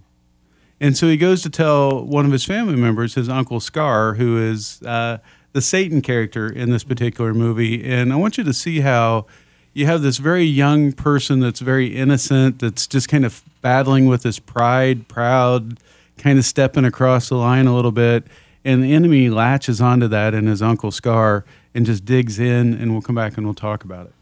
And 0.80 0.96
so 0.96 1.06
he 1.06 1.18
goes 1.18 1.42
to 1.42 1.50
tell 1.50 2.02
one 2.02 2.24
of 2.24 2.32
his 2.32 2.46
family 2.46 2.76
members, 2.76 3.14
his 3.14 3.28
uncle 3.28 3.60
Scar, 3.60 4.14
who 4.14 4.38
is 4.38 4.80
uh, 4.82 5.18
the 5.52 5.60
Satan 5.60 6.00
character 6.00 6.48
in 6.50 6.70
this 6.70 6.82
particular 6.82 7.34
movie. 7.34 7.84
And 7.84 8.10
I 8.10 8.16
want 8.16 8.38
you 8.38 8.44
to 8.44 8.54
see 8.54 8.80
how 8.80 9.26
you 9.74 9.84
have 9.86 10.00
this 10.00 10.16
very 10.16 10.44
young 10.44 10.92
person 10.92 11.40
that's 11.40 11.60
very 11.60 11.94
innocent, 11.94 12.58
that's 12.58 12.86
just 12.86 13.08
kind 13.08 13.24
of 13.24 13.42
battling 13.60 14.06
with 14.06 14.22
this 14.22 14.38
pride, 14.38 15.08
proud, 15.08 15.78
kind 16.16 16.38
of 16.38 16.44
stepping 16.44 16.84
across 16.84 17.28
the 17.28 17.36
line 17.36 17.66
a 17.66 17.74
little 17.74 17.92
bit. 17.92 18.24
And 18.64 18.82
the 18.82 18.92
enemy 18.92 19.28
latches 19.28 19.80
onto 19.80 20.08
that 20.08 20.34
in 20.34 20.46
his 20.46 20.62
uncle 20.62 20.90
Scar 20.90 21.44
and 21.74 21.84
just 21.84 22.04
digs 22.04 22.38
in. 22.38 22.74
And 22.74 22.92
we'll 22.92 23.02
come 23.02 23.14
back 23.16 23.36
and 23.36 23.46
we'll 23.46 23.54
talk 23.54 23.84
about 23.84 24.06
it. 24.06 24.12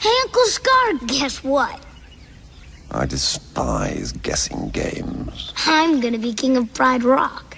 Hey, 0.00 0.14
Uncle 0.24 0.44
Scar, 0.46 0.92
guess 1.06 1.42
what? 1.42 1.80
I 2.90 3.06
despise 3.06 4.12
guessing 4.12 4.68
games. 4.70 5.52
I'm 5.66 6.00
gonna 6.00 6.18
be 6.18 6.34
king 6.34 6.56
of 6.56 6.72
Pride 6.74 7.02
Rock. 7.02 7.56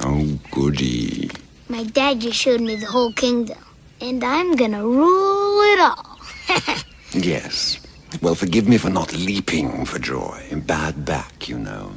Oh, 0.00 0.38
goody. 0.50 1.30
My 1.68 1.84
dad 1.84 2.20
just 2.20 2.38
showed 2.38 2.60
me 2.60 2.76
the 2.76 2.86
whole 2.86 3.12
kingdom, 3.12 3.58
and 4.00 4.22
I'm 4.22 4.54
gonna 4.54 4.86
rule 4.86 5.60
it 5.62 5.80
all. 5.80 6.18
Yes. 7.14 7.78
Well, 8.22 8.34
forgive 8.34 8.66
me 8.66 8.78
for 8.78 8.88
not 8.88 9.12
leaping 9.14 9.84
for 9.84 9.98
joy. 9.98 10.42
Bad 10.66 11.04
back, 11.04 11.46
you 11.46 11.58
know. 11.58 11.92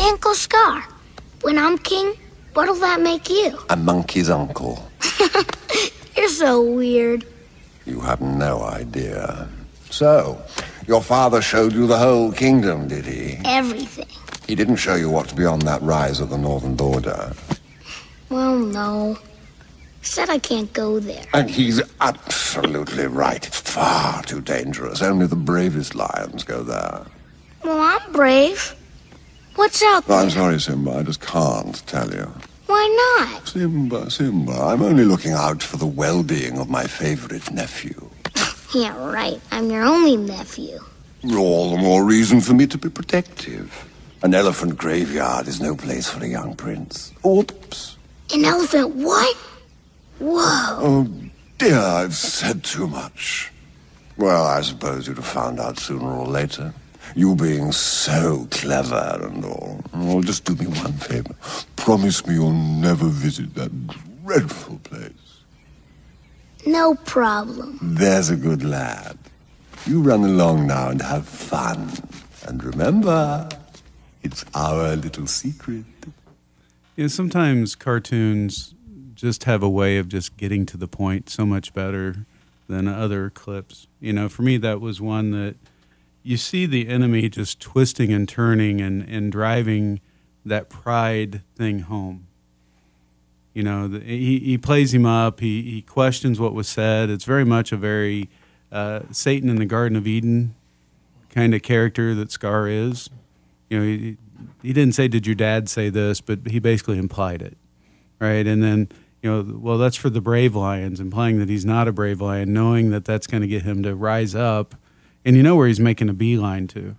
Uncle 0.00 0.34
Scar, 0.34 0.84
when 1.42 1.58
I'm 1.58 1.78
king, 1.78 2.14
what'll 2.54 2.76
that 2.76 3.00
make 3.00 3.28
you? 3.28 3.58
A 3.70 3.76
monkey's 3.76 4.30
uncle. 4.30 4.88
You're 6.16 6.28
so 6.28 6.62
weird. 6.62 7.26
You 7.86 8.00
have 8.00 8.20
no 8.20 8.62
idea. 8.62 9.48
So, 9.90 10.40
your 10.86 11.02
father 11.02 11.42
showed 11.42 11.72
you 11.72 11.86
the 11.86 11.98
whole 11.98 12.32
kingdom, 12.32 12.88
did 12.88 13.06
he? 13.06 13.38
Everything. 13.44 14.08
He 14.46 14.54
didn't 14.54 14.76
show 14.76 14.94
you 14.94 15.10
what's 15.10 15.32
beyond 15.32 15.62
that 15.62 15.82
rise 15.82 16.20
of 16.20 16.30
the 16.30 16.38
northern 16.38 16.74
border. 16.74 17.32
Well, 18.28 18.56
no. 18.58 19.18
Said 20.02 20.30
I 20.30 20.38
can't 20.38 20.72
go 20.72 21.00
there. 21.00 21.24
And 21.34 21.50
he's 21.50 21.82
absolutely 22.00 23.06
right. 23.06 23.44
Far 23.44 24.22
too 24.22 24.40
dangerous. 24.40 25.02
Only 25.02 25.26
the 25.26 25.36
bravest 25.36 25.94
lions 25.94 26.44
go 26.44 26.62
there. 26.62 27.04
Well, 27.64 27.80
I'm 27.80 28.12
brave. 28.12 28.74
What's 29.58 29.82
out 29.82 30.06
there? 30.06 30.18
I'm 30.18 30.30
sorry, 30.30 30.60
Simba. 30.60 30.98
I 30.98 31.02
just 31.02 31.20
can't 31.20 31.84
tell 31.88 32.08
you. 32.14 32.32
Why 32.66 33.18
not? 33.18 33.48
Simba, 33.48 34.08
Simba, 34.08 34.52
I'm 34.52 34.82
only 34.82 35.02
looking 35.04 35.32
out 35.32 35.64
for 35.64 35.76
the 35.76 35.84
well 35.84 36.22
being 36.22 36.58
of 36.58 36.70
my 36.70 36.86
favorite 36.86 37.50
nephew. 37.50 38.08
Yeah, 38.74 38.94
right. 39.02 39.40
I'm 39.50 39.70
your 39.70 39.82
only 39.82 40.16
nephew. 40.18 40.78
All 41.34 41.70
the 41.70 41.78
more 41.78 42.04
reason 42.04 42.42
for 42.42 42.52
me 42.52 42.66
to 42.66 42.76
be 42.76 42.90
protective. 42.90 43.88
An 44.22 44.34
elephant 44.34 44.76
graveyard 44.76 45.48
is 45.48 45.58
no 45.58 45.74
place 45.74 46.08
for 46.10 46.22
a 46.22 46.28
young 46.28 46.54
prince. 46.54 47.12
Oops. 47.26 47.96
An 48.34 48.44
elephant 48.44 48.94
what? 48.94 49.36
Whoa. 50.18 50.36
Oh, 50.40 51.08
dear, 51.56 51.78
I've 51.78 52.14
said 52.14 52.62
too 52.62 52.86
much. 52.86 53.50
Well, 54.18 54.44
I 54.46 54.60
suppose 54.60 55.08
you'd 55.08 55.16
have 55.16 55.26
found 55.26 55.58
out 55.58 55.78
sooner 55.80 56.06
or 56.06 56.26
later. 56.26 56.74
You 57.14 57.34
being 57.34 57.72
so 57.72 58.46
clever 58.50 59.18
and 59.22 59.44
all. 59.44 59.80
Well, 59.94 60.20
just 60.20 60.44
do 60.44 60.54
me 60.54 60.66
one 60.66 60.92
favor. 60.92 61.34
Promise 61.76 62.26
me 62.26 62.34
you'll 62.34 62.52
never 62.52 63.06
visit 63.06 63.54
that 63.54 63.70
dreadful 64.24 64.78
place. 64.84 65.12
No 66.66 66.94
problem. 66.94 67.78
There's 67.80 68.30
a 68.30 68.36
good 68.36 68.64
lad. 68.64 69.18
You 69.86 70.02
run 70.02 70.24
along 70.24 70.66
now 70.66 70.90
and 70.90 71.00
have 71.00 71.26
fun. 71.26 71.90
And 72.46 72.62
remember, 72.62 73.48
it's 74.22 74.44
our 74.54 74.96
little 74.96 75.26
secret. 75.26 75.84
Yeah, 76.96 77.06
sometimes 77.06 77.74
cartoons 77.74 78.74
just 79.14 79.44
have 79.44 79.62
a 79.62 79.68
way 79.68 79.98
of 79.98 80.08
just 80.08 80.36
getting 80.36 80.66
to 80.66 80.76
the 80.76 80.88
point 80.88 81.30
so 81.30 81.46
much 81.46 81.72
better 81.72 82.26
than 82.68 82.86
other 82.86 83.30
clips. 83.30 83.86
You 84.00 84.12
know, 84.12 84.28
for 84.28 84.42
me, 84.42 84.56
that 84.58 84.80
was 84.80 85.00
one 85.00 85.30
that, 85.30 85.56
you 86.22 86.36
see 86.36 86.66
the 86.66 86.88
enemy 86.88 87.28
just 87.28 87.60
twisting 87.60 88.12
and 88.12 88.28
turning 88.28 88.80
and, 88.80 89.08
and 89.08 89.32
driving 89.32 90.00
that 90.44 90.68
pride 90.68 91.42
thing 91.56 91.80
home. 91.80 92.26
You 93.54 93.62
know, 93.62 93.88
the, 93.88 94.00
he, 94.00 94.38
he 94.38 94.58
plays 94.58 94.94
him 94.94 95.06
up. 95.06 95.40
He, 95.40 95.62
he 95.62 95.82
questions 95.82 96.38
what 96.38 96.54
was 96.54 96.68
said. 96.68 97.10
It's 97.10 97.24
very 97.24 97.44
much 97.44 97.72
a 97.72 97.76
very 97.76 98.28
uh, 98.70 99.00
Satan 99.10 99.48
in 99.48 99.56
the 99.56 99.64
Garden 99.64 99.96
of 99.96 100.06
Eden 100.06 100.54
kind 101.30 101.54
of 101.54 101.62
character 101.62 102.14
that 102.14 102.30
Scar 102.30 102.68
is. 102.68 103.10
You 103.68 103.78
know, 103.78 103.84
he, 103.84 104.16
he 104.62 104.72
didn't 104.72 104.94
say, 104.94 105.08
"Did 105.08 105.26
your 105.26 105.34
dad 105.34 105.68
say 105.68 105.90
this?" 105.90 106.20
But 106.20 106.46
he 106.46 106.58
basically 106.58 106.98
implied 106.98 107.42
it, 107.42 107.56
right? 108.20 108.46
And 108.46 108.62
then, 108.62 108.88
you 109.22 109.30
know, 109.30 109.58
well, 109.58 109.78
that's 109.78 109.96
for 109.96 110.10
the 110.10 110.20
brave 110.20 110.54
lions, 110.54 111.00
implying 111.00 111.38
that 111.38 111.48
he's 111.48 111.64
not 111.64 111.88
a 111.88 111.92
brave 111.92 112.20
lion, 112.20 112.52
knowing 112.52 112.90
that 112.90 113.04
that's 113.04 113.26
going 113.26 113.40
to 113.40 113.48
get 113.48 113.62
him 113.62 113.82
to 113.82 113.94
rise 113.94 114.34
up, 114.34 114.74
and 115.24 115.36
you 115.36 115.42
know 115.42 115.56
where 115.56 115.68
he's 115.68 115.80
making 115.80 116.08
a 116.08 116.14
beeline 116.14 116.66
to. 116.68 116.96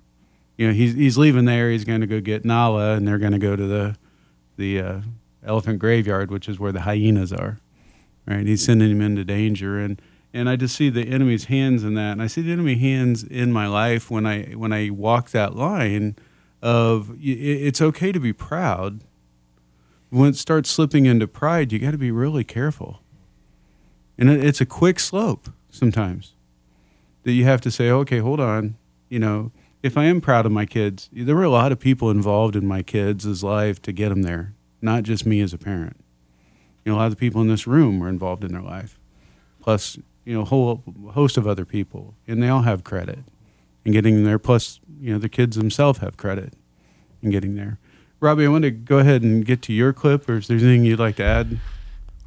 You 0.58 0.68
know, 0.68 0.74
he's 0.74 0.94
he's 0.94 1.18
leaving 1.18 1.46
there. 1.46 1.72
He's 1.72 1.86
going 1.86 2.02
to 2.02 2.08
go 2.08 2.20
get 2.20 2.44
Nala, 2.44 2.96
and 2.96 3.08
they're 3.08 3.18
going 3.18 3.32
to 3.32 3.40
go 3.40 3.56
to 3.56 3.66
the 3.66 3.96
the 4.58 4.82
uh, 4.82 5.02
elephant 5.44 5.80
graveyard, 5.80 6.32
which 6.32 6.50
is 6.50 6.60
where 6.60 6.72
the 6.72 6.82
hyenas 6.82 7.32
are. 7.32 7.60
Right? 8.28 8.46
He's 8.46 8.64
sending 8.64 8.92
him 8.92 9.02
into 9.02 9.24
danger, 9.24 9.80
and 9.80 10.02
and 10.34 10.50
I 10.50 10.56
just 10.56 10.76
see 10.76 10.90
the 10.90 11.08
enemy's 11.08 11.46
hands 11.46 11.84
in 11.84 11.94
that, 11.96 12.12
and 12.12 12.22
I 12.22 12.28
see 12.28 12.42
the 12.42 12.52
enemy 12.52 12.76
hands 12.76 13.24
in 13.24 13.52
my 13.52 13.68
life 13.68 14.12
when 14.12 14.26
I 14.26 14.52
when 14.52 14.74
I 14.74 14.90
walk 14.90 15.32
that 15.32 15.56
line 15.56 16.16
of 16.62 17.16
it's 17.22 17.82
okay 17.82 18.12
to 18.12 18.20
be 18.20 18.34
proud. 18.34 19.02
When 20.10 20.30
it 20.30 20.36
starts 20.36 20.72
slipping 20.72 21.06
into 21.06 21.28
pride, 21.28 21.72
you 21.72 21.80
got 21.80 21.92
to 21.92 21.98
be 21.98 22.12
really 22.12 22.44
careful, 22.44 23.02
and 24.18 24.30
it's 24.30 24.60
a 24.60 24.66
quick 24.66 25.00
slope 25.00 25.50
sometimes 25.70 26.34
that 27.24 27.32
you 27.32 27.44
have 27.46 27.62
to 27.62 27.72
say, 27.72 27.90
okay, 27.90 28.20
hold 28.20 28.40
on, 28.40 28.76
you 29.10 29.20
know. 29.20 29.52
If 29.82 29.98
I 29.98 30.06
am 30.06 30.20
proud 30.20 30.46
of 30.46 30.52
my 30.52 30.66
kids, 30.66 31.10
there 31.14 31.36
were 31.36 31.44
a 31.44 31.50
lot 31.50 31.72
of 31.72 31.80
people 31.80 32.12
involved 32.12 32.58
in 32.58 32.68
my 32.68 32.82
kids' 32.84 33.44
life 33.44 33.82
to 33.84 33.94
get 33.94 34.10
them 34.10 34.24
there, 34.24 34.54
not 34.82 35.04
just 35.04 35.26
me 35.26 35.40
as 35.40 35.54
a 35.54 35.58
parent. 35.58 35.96
You 36.84 36.92
know, 36.92 36.98
a 36.98 37.00
lot 37.00 37.06
of 37.06 37.12
the 37.12 37.18
people 37.18 37.40
in 37.40 37.48
this 37.48 37.66
room 37.66 37.98
were 37.98 38.10
involved 38.10 38.44
in 38.44 38.52
their 38.52 38.62
life, 38.62 39.00
plus 39.62 39.98
you 40.26 40.34
know 40.34 40.42
a 40.42 40.46
whole 40.46 40.84
host 41.12 41.38
of 41.38 41.48
other 41.48 41.64
people, 41.64 42.16
and 42.28 42.44
they 42.44 42.50
all 42.50 42.64
have 42.64 42.84
credit 42.84 43.20
in 43.86 43.94
getting 43.94 44.26
there. 44.26 44.38
Plus, 44.38 44.82
you 45.00 45.14
know, 45.14 45.20
the 45.20 45.30
kids 45.30 45.56
themselves 45.56 46.00
have 46.00 46.18
credit 46.18 46.54
in 47.22 47.30
getting 47.30 47.56
there. 47.56 47.80
Robbie, 48.20 48.46
I 48.46 48.50
want 48.50 48.64
to 48.64 48.72
go 48.72 49.00
ahead 49.00 49.24
and 49.24 49.46
get 49.46 49.62
to 49.64 49.74
your 49.74 49.94
clip, 49.94 50.28
or 50.28 50.38
is 50.38 50.48
there 50.48 50.58
anything 50.58 50.84
you'd 50.84 51.00
like 51.00 51.16
to 51.18 51.24
add? 51.24 51.60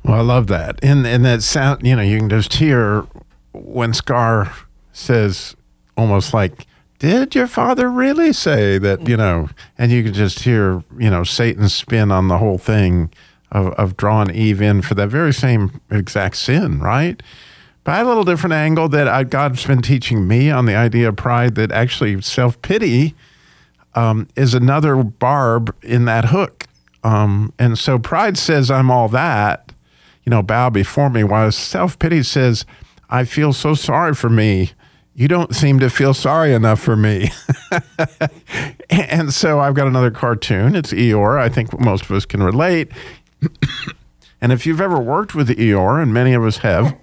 Well, 0.04 0.18
I 0.18 0.22
love 0.22 0.46
that. 0.46 0.78
And 0.82 1.06
and 1.06 1.24
that 1.24 1.42
sound, 1.42 1.86
you 1.86 1.94
know, 1.94 2.02
you 2.02 2.18
can 2.18 2.30
just 2.30 2.54
hear 2.54 3.06
when 3.52 3.92
Scar 3.92 4.52
says 4.92 5.56
almost 5.96 6.32
like, 6.32 6.66
"Did 6.98 7.34
your 7.34 7.46
father 7.46 7.90
really 7.90 8.32
say 8.32 8.78
that?" 8.78 9.08
You 9.08 9.16
know, 9.16 9.48
and 9.78 9.90
you 9.90 10.02
can 10.02 10.14
just 10.14 10.40
hear, 10.40 10.82
you 10.98 11.10
know, 11.10 11.24
Satan's 11.24 11.74
spin 11.74 12.10
on 12.10 12.28
the 12.28 12.38
whole 12.38 12.58
thing 12.58 13.10
of 13.50 13.68
of 13.74 13.96
drawing 13.96 14.30
Eve 14.30 14.62
in 14.62 14.82
for 14.82 14.94
that 14.94 15.08
very 15.08 15.32
same 15.32 15.80
exact 15.90 16.36
sin, 16.36 16.80
right? 16.80 17.22
Had 17.84 18.04
a 18.04 18.08
little 18.08 18.24
different 18.24 18.54
angle 18.54 18.88
that 18.90 19.08
I, 19.08 19.24
God's 19.24 19.66
been 19.66 19.82
teaching 19.82 20.28
me 20.28 20.50
on 20.50 20.66
the 20.66 20.76
idea 20.76 21.08
of 21.08 21.16
pride 21.16 21.56
that 21.56 21.72
actually 21.72 22.20
self 22.22 22.60
pity 22.62 23.14
um, 23.94 24.28
is 24.36 24.54
another 24.54 25.02
barb 25.02 25.74
in 25.82 26.04
that 26.04 26.26
hook. 26.26 26.66
Um, 27.04 27.52
and 27.58 27.76
so 27.76 27.98
pride 27.98 28.38
says, 28.38 28.70
I'm 28.70 28.90
all 28.90 29.08
that, 29.08 29.72
you 30.24 30.30
know, 30.30 30.42
bow 30.42 30.70
before 30.70 31.10
me, 31.10 31.24
while 31.24 31.50
self 31.50 31.98
pity 31.98 32.22
says, 32.22 32.64
I 33.10 33.24
feel 33.24 33.52
so 33.52 33.74
sorry 33.74 34.14
for 34.14 34.30
me. 34.30 34.72
You 35.14 35.28
don't 35.28 35.54
seem 35.54 35.78
to 35.80 35.90
feel 35.90 36.14
sorry 36.14 36.54
enough 36.54 36.80
for 36.80 36.96
me. 36.96 37.30
and 38.90 39.32
so 39.32 39.60
I've 39.60 39.74
got 39.74 39.86
another 39.86 40.10
cartoon. 40.10 40.74
It's 40.74 40.92
Eeyore. 40.92 41.38
I 41.38 41.48
think 41.50 41.78
most 41.78 42.04
of 42.04 42.12
us 42.12 42.24
can 42.24 42.42
relate. 42.42 42.90
and 44.40 44.52
if 44.52 44.64
you've 44.64 44.80
ever 44.80 44.98
worked 44.98 45.34
with 45.34 45.50
Eeyore, 45.50 46.02
and 46.02 46.14
many 46.14 46.32
of 46.32 46.44
us 46.44 46.58
have 46.58 46.96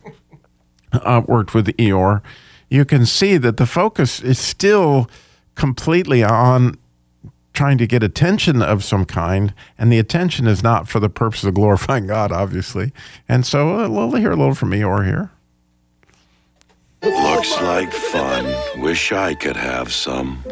uh, 0.92 1.22
worked 1.28 1.54
with 1.54 1.68
Eeyore, 1.78 2.22
you 2.70 2.84
can 2.84 3.06
see 3.06 3.38
that 3.38 3.58
the 3.58 3.68
focus 3.68 4.22
is 4.22 4.40
still 4.40 5.10
completely 5.56 6.24
on 6.24 6.78
trying 7.54 7.78
to 7.78 7.86
get 7.86 8.02
attention 8.02 8.62
of 8.62 8.84
some 8.84 9.06
kind, 9.06 9.54
and 9.78 9.92
the 9.92 10.00
attention 10.00 10.48
is 10.48 10.64
not 10.64 10.88
for 10.88 11.00
the 11.00 11.10
purpose 11.10 11.44
of 11.44 11.54
glorifying 11.54 12.08
God, 12.08 12.32
obviously. 12.32 12.92
And 13.28 13.46
so 13.46 13.82
uh, 13.82 13.90
we'll 13.90 14.16
hear 14.16 14.32
a 14.32 14.36
little 14.36 14.56
from 14.56 14.72
Eeyore 14.72 15.06
here. 15.06 15.32
Looks 17.02 17.62
like 17.62 17.94
fun. 17.94 18.82
Wish 18.82 19.12
I 19.14 19.34
could 19.34 19.56
have 19.56 19.94
some. 19.94 20.44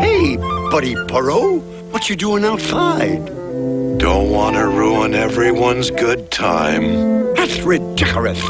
Hey, 0.00 0.36
buddy 0.70 0.94
Burrow, 1.06 1.58
what 1.90 2.10
you 2.10 2.16
doing 2.16 2.44
outside? 2.44 3.24
Don't 3.98 4.30
want 4.30 4.56
to 4.56 4.66
ruin 4.68 5.14
everyone's 5.14 5.90
good 5.90 6.30
time. 6.30 7.32
That's 7.34 7.60
ridiculous. 7.60 8.40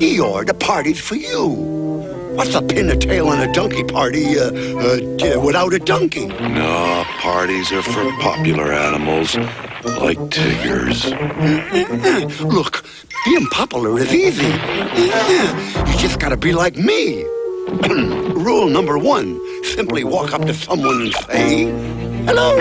Eeyore, 0.00 0.46
the 0.46 0.54
party's 0.54 1.00
for 1.00 1.14
you. 1.14 1.48
What's 2.34 2.54
a 2.54 2.62
pin 2.62 2.90
a 2.90 2.96
tail 2.96 3.28
on 3.28 3.40
a 3.40 3.52
donkey 3.52 3.84
party 3.84 4.38
uh, 4.38 4.50
uh, 4.50 5.40
without 5.40 5.72
a 5.72 5.78
donkey? 5.78 6.26
No, 6.26 7.04
parties 7.20 7.72
are 7.72 7.82
for 7.82 8.10
popular 8.20 8.72
animals 8.72 9.36
like 9.84 10.18
tigers. 10.30 11.06
Look, 12.42 12.84
being 13.24 13.46
popular 13.46 13.98
is 13.98 14.14
easy. 14.14 14.46
You 14.46 15.98
just 15.98 16.18
gotta 16.18 16.36
be 16.36 16.52
like 16.52 16.76
me. 16.76 17.24
Rule 17.88 18.68
number 18.68 18.98
one 18.98 19.38
simply 19.64 20.04
walk 20.04 20.32
up 20.32 20.42
to 20.42 20.54
someone 20.54 21.02
and 21.02 21.14
say, 21.14 21.64
Hello. 22.24 22.56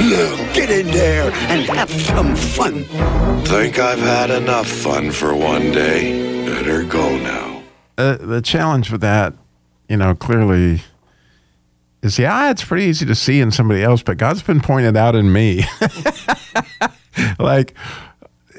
Now 0.00 0.52
get 0.52 0.70
in 0.70 0.86
there 0.88 1.30
and 1.48 1.62
have 1.66 1.90
some 1.90 2.34
fun. 2.34 2.84
Think 3.44 3.78
I've 3.78 3.98
had 3.98 4.30
enough 4.30 4.66
fun 4.66 5.12
for 5.12 5.34
one 5.34 5.70
day. 5.70 6.44
Better 6.46 6.82
go 6.82 7.16
now. 7.18 7.62
Uh, 7.96 8.16
the 8.16 8.40
challenge 8.40 8.90
with 8.90 9.02
that, 9.02 9.34
you 9.88 9.96
know, 9.96 10.14
clearly 10.14 10.82
is 12.02 12.18
yeah, 12.18 12.50
it's 12.50 12.64
pretty 12.64 12.84
easy 12.84 13.04
to 13.06 13.14
see 13.14 13.40
in 13.40 13.50
somebody 13.50 13.82
else, 13.82 14.02
but 14.02 14.16
God's 14.16 14.42
been 14.42 14.60
pointed 14.60 14.96
out 14.96 15.14
in 15.14 15.32
me. 15.32 15.64
like, 17.38 17.74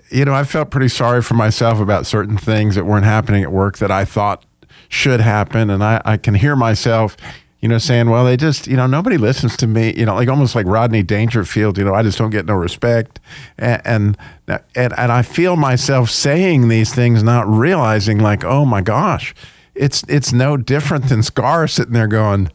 you 0.10 0.26
know, 0.26 0.34
I 0.34 0.44
felt 0.44 0.70
pretty 0.70 0.90
sorry 0.90 1.22
for 1.22 1.34
myself 1.34 1.80
about 1.80 2.06
certain 2.06 2.38
things 2.38 2.76
that 2.76 2.86
weren't 2.86 3.06
happening 3.06 3.44
at 3.44 3.52
work 3.52 3.78
that 3.80 3.92
I 3.92 4.06
thought 4.06 4.46
should 4.90 5.22
happen. 5.22 5.70
And 5.70 5.84
I, 5.84 6.02
I 6.04 6.18
can 6.18 6.34
hear 6.34 6.56
myself, 6.56 7.16
you 7.62 7.70
know, 7.70 7.78
saying, 7.78 8.10
well, 8.10 8.26
they 8.26 8.36
just, 8.36 8.68
you 8.68 8.76
know, 8.76 8.88
nobody 8.88 9.18
listens 9.18 9.56
to 9.58 9.68
me, 9.68 9.94
you 9.96 10.06
know, 10.06 10.16
like 10.16 10.28
almost 10.28 10.54
like 10.54 10.66
Rodney 10.66 11.02
Dangerfield, 11.02 11.78
you 11.78 11.86
know, 11.86 11.96
I 11.96 12.04
just 12.04 12.18
don't 12.18 12.30
get 12.30 12.46
no 12.46 12.56
respect. 12.56 13.20
And, 13.58 13.82
and, 13.86 14.64
and, 14.76 14.94
I 14.94 15.22
feel 15.22 15.56
myself 15.56 16.10
saying 16.10 16.68
these 16.68 16.94
things, 16.94 17.24
not 17.24 17.48
realizing 17.48 18.20
like, 18.20 18.44
oh 18.44 18.66
my 18.66 18.82
gosh, 18.82 19.34
it's, 19.74 20.04
it's 20.10 20.34
no 20.34 20.58
different 20.58 21.08
than 21.08 21.24
Scar 21.24 21.68
sitting 21.68 21.94
there 21.94 22.08
going, 22.08 22.52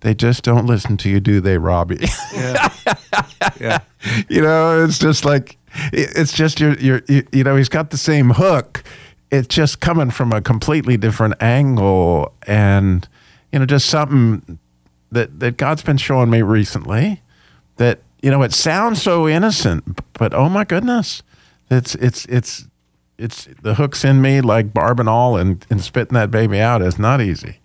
they 0.00 0.14
just 0.14 0.42
don't 0.42 0.66
listen 0.66 0.96
to 0.98 1.08
you, 1.08 1.20
do 1.20 1.40
they, 1.40 1.58
Robbie? 1.58 2.06
Yeah. 2.34 2.72
yeah. 3.60 3.78
you 4.28 4.42
know, 4.42 4.84
it's 4.84 4.98
just 4.98 5.24
like 5.24 5.56
it's 5.92 6.32
just 6.32 6.60
your 6.60 6.74
your 6.74 7.02
you, 7.08 7.44
know 7.44 7.56
he's 7.56 7.68
got 7.68 7.90
the 7.90 7.96
same 7.96 8.30
hook. 8.30 8.82
It's 9.30 9.48
just 9.48 9.80
coming 9.80 10.10
from 10.10 10.32
a 10.32 10.40
completely 10.40 10.96
different 10.96 11.42
angle, 11.42 12.32
and 12.46 13.08
you 13.52 13.58
know, 13.58 13.66
just 13.66 13.86
something 13.86 14.58
that 15.10 15.40
that 15.40 15.56
God's 15.56 15.82
been 15.82 15.96
showing 15.96 16.30
me 16.30 16.42
recently. 16.42 17.22
That 17.76 18.00
you 18.22 18.30
know, 18.30 18.42
it 18.42 18.52
sounds 18.52 19.02
so 19.02 19.28
innocent, 19.28 20.00
but 20.14 20.32
oh 20.32 20.48
my 20.48 20.64
goodness, 20.64 21.22
it's 21.70 21.94
it's 21.96 22.24
it's 22.26 22.66
it's 23.18 23.48
the 23.62 23.74
hooks 23.74 24.04
in 24.04 24.20
me 24.20 24.40
like 24.40 24.72
barb 24.72 25.00
and 25.00 25.08
all, 25.08 25.36
and 25.36 25.64
and 25.70 25.82
spitting 25.82 26.14
that 26.14 26.30
baby 26.30 26.60
out 26.60 26.82
is 26.82 26.98
not 26.98 27.20
easy. 27.20 27.58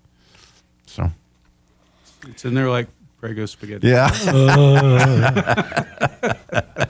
So 2.24 2.30
It's 2.30 2.46
in 2.46 2.54
there 2.54 2.70
like 2.70 2.88
Prego 3.20 3.46
spaghetti. 3.46 3.88
yeah. 3.88 4.10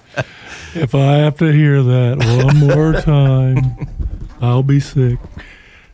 If 0.73 0.95
I 0.95 1.15
have 1.17 1.37
to 1.39 1.51
hear 1.51 1.83
that 1.83 2.43
one 2.45 2.57
more 2.57 2.93
time, 2.93 3.75
I'll 4.39 4.63
be 4.63 4.79
sick. 4.79 5.19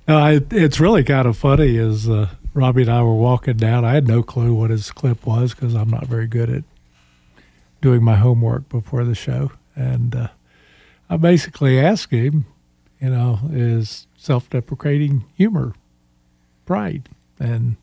No, 0.07 0.19
I, 0.19 0.39
it's 0.51 0.79
really 0.79 1.03
kind 1.03 1.27
of 1.27 1.35
funny. 1.35 1.79
As 1.79 2.07
uh, 2.07 2.29
Robbie 2.53 2.83
and 2.83 2.91
I 2.91 3.01
were 3.01 3.15
walking 3.15 3.57
down, 3.57 3.85
I 3.85 3.93
had 3.93 4.07
no 4.07 4.21
clue 4.21 4.53
what 4.53 4.69
his 4.69 4.91
clip 4.91 5.25
was 5.25 5.55
because 5.55 5.73
I'm 5.73 5.89
not 5.89 6.05
very 6.05 6.27
good 6.27 6.51
at 6.51 6.63
doing 7.81 8.03
my 8.03 8.17
homework 8.17 8.69
before 8.69 9.03
the 9.03 9.15
show, 9.15 9.51
and 9.75 10.15
uh, 10.15 10.27
I 11.09 11.17
basically 11.17 11.79
asked 11.79 12.11
him, 12.11 12.45
you 13.01 13.09
know, 13.09 13.39
is 13.51 14.05
self-deprecating 14.15 15.25
humor 15.35 15.73
pride? 16.67 17.09
And 17.39 17.77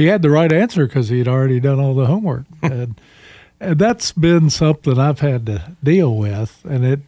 he 0.00 0.06
had 0.06 0.22
the 0.22 0.30
right 0.30 0.50
answer 0.50 0.86
because 0.86 1.10
he'd 1.10 1.28
already 1.28 1.60
done 1.60 1.78
all 1.78 1.94
the 1.94 2.06
homework, 2.06 2.44
and 2.62 2.98
and 3.60 3.78
that's 3.78 4.12
been 4.12 4.48
something 4.48 4.98
I've 4.98 5.20
had 5.20 5.44
to 5.46 5.76
deal 5.84 6.16
with, 6.16 6.64
and 6.64 6.84
it 6.86 7.00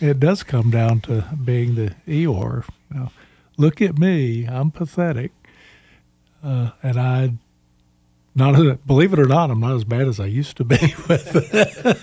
it 0.00 0.18
does 0.18 0.42
come 0.42 0.70
down 0.70 1.00
to 1.02 1.24
being 1.42 1.76
the 1.76 1.94
Eeyore. 2.08 2.64
You 2.92 3.00
know, 3.00 3.12
look 3.56 3.80
at 3.80 3.98
me, 3.98 4.46
I'm 4.46 4.72
pathetic. 4.72 5.30
uh, 6.42 6.70
and 6.82 6.98
I 6.98 7.34
not 8.34 8.84
believe 8.86 9.12
it 9.12 9.18
or 9.20 9.26
not, 9.26 9.50
I'm 9.50 9.60
not 9.60 9.76
as 9.76 9.84
bad 9.84 10.08
as 10.08 10.18
I 10.18 10.26
used 10.26 10.56
to 10.56 10.64
be 10.64 10.76
with 11.08 11.54
it. 11.54 11.98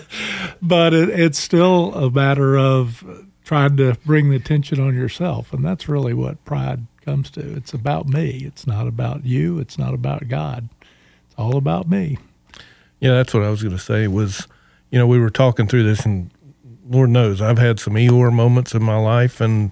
but 0.61 0.93
it, 0.93 1.09
it's 1.09 1.39
still 1.39 1.93
a 1.93 2.09
matter 2.09 2.57
of 2.57 3.03
trying 3.43 3.75
to 3.77 3.95
bring 4.05 4.29
the 4.29 4.35
attention 4.37 4.79
on 4.79 4.95
yourself, 4.95 5.51
and 5.51 5.65
that's 5.65 5.89
really 5.89 6.13
what 6.13 6.43
pride 6.45 6.85
comes 7.07 7.29
to. 7.31 7.55
It's 7.55 7.73
about 7.73 8.09
me. 8.09 8.43
It's 8.45 8.67
not 8.67 8.85
about 8.85 9.25
you. 9.25 9.59
It's 9.59 9.77
not 9.77 9.93
about 9.93 10.27
God. 10.27 10.67
It's 11.25 11.35
all 11.37 11.55
about 11.55 11.89
me. 11.89 12.17
Yeah, 12.99 13.11
that's 13.11 13.33
what 13.33 13.43
I 13.43 13.49
was 13.49 13.63
going 13.63 13.75
to 13.75 13.81
say. 13.81 14.07
Was 14.07 14.45
you 14.91 14.99
know 14.99 15.07
we 15.07 15.17
were 15.17 15.29
talking 15.29 15.67
through 15.67 15.83
this, 15.83 16.05
and 16.05 16.29
Lord 16.89 17.09
knows 17.09 17.41
I've 17.41 17.59
had 17.59 17.79
some 17.79 17.93
Eeyore 17.93 18.33
moments 18.33 18.73
in 18.73 18.83
my 18.83 18.97
life, 18.97 19.39
and 19.39 19.71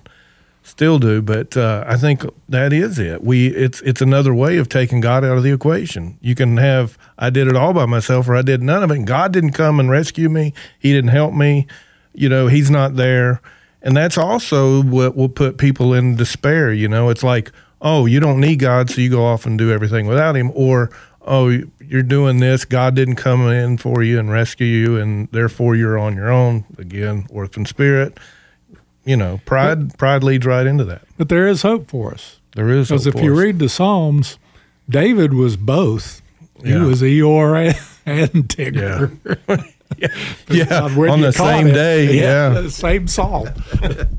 still 0.63 0.97
do. 0.97 1.21
But 1.21 1.57
uh, 1.57 1.83
I 1.85 1.97
think 1.97 2.23
that 2.47 2.71
is 2.71 2.99
it. 2.99 3.21
We 3.21 3.47
it's 3.47 3.81
it's 3.81 4.01
another 4.01 4.33
way 4.33 4.55
of 4.55 4.69
taking 4.69 5.01
God 5.01 5.25
out 5.25 5.35
of 5.35 5.43
the 5.43 5.51
equation. 5.51 6.17
You 6.21 6.35
can 6.35 6.55
have 6.55 6.97
I 7.17 7.29
did 7.29 7.49
it 7.49 7.57
all 7.57 7.73
by 7.73 7.85
myself, 7.85 8.29
or 8.29 8.37
I 8.37 8.43
did 8.43 8.63
none 8.63 8.81
of 8.81 8.91
it. 8.91 8.95
And 8.95 9.07
God 9.07 9.33
didn't 9.33 9.51
come 9.51 9.77
and 9.77 9.91
rescue 9.91 10.29
me. 10.29 10.53
He 10.79 10.93
didn't 10.93 11.11
help 11.11 11.33
me. 11.33 11.67
You 12.13 12.29
know, 12.29 12.47
He's 12.47 12.71
not 12.71 12.95
there. 12.95 13.41
And 13.85 13.95
that's 13.95 14.17
also 14.17 14.83
what 14.83 15.15
will 15.15 15.29
put 15.29 15.57
people 15.57 15.93
in 15.93 16.17
despair. 16.17 16.73
You 16.73 16.89
know, 16.89 17.09
it's 17.09 17.23
like, 17.23 17.51
oh, 17.81 18.05
you 18.05 18.19
don't 18.19 18.41
need 18.41 18.57
God, 18.57 18.89
so 18.89 18.99
you 18.99 19.09
go 19.09 19.23
off 19.23 19.45
and 19.45 19.57
do 19.57 19.71
everything 19.71 20.07
without 20.07 20.35
Him, 20.35 20.51
or 20.53 20.89
oh, 21.21 21.61
you're 21.79 22.03
doing 22.03 22.39
this. 22.39 22.65
God 22.65 22.95
didn't 22.95 23.15
come 23.15 23.47
in 23.47 23.77
for 23.77 24.03
you 24.03 24.19
and 24.19 24.29
rescue 24.29 24.67
you, 24.67 24.97
and 24.97 25.29
therefore 25.31 25.77
you're 25.77 25.97
on 25.97 26.15
your 26.15 26.29
own. 26.29 26.65
Again, 26.77 27.27
orphan 27.29 27.65
spirit 27.65 28.17
you 29.05 29.15
know, 29.15 29.39
pride 29.45 29.89
but, 29.89 29.97
pride 29.97 30.23
leads 30.23 30.45
right 30.45 30.65
into 30.65 30.83
that. 30.85 31.03
But 31.17 31.29
there 31.29 31.47
is 31.47 31.61
hope 31.61 31.87
for 31.87 32.13
us. 32.13 32.39
There 32.55 32.69
is 32.69 32.89
because 32.89 33.07
if 33.07 33.15
you 33.15 33.33
us. 33.33 33.39
read 33.39 33.59
the 33.59 33.69
Psalms, 33.69 34.37
David 34.89 35.33
was 35.33 35.55
both. 35.55 36.21
Yeah. 36.63 36.79
He 36.79 36.85
was 36.85 37.01
Eeyore 37.01 37.75
and, 38.05 38.33
and 38.33 38.49
Tigger. 38.49 39.17
Yeah, 39.47 39.57
yeah. 39.97 40.07
yeah. 40.49 40.81
on 40.81 41.21
the 41.21 41.31
same 41.31 41.67
it. 41.67 41.73
day. 41.73 42.19
Yeah, 42.19 42.61
yeah. 42.61 42.69
same 42.69 43.07
psalm. 43.07 43.47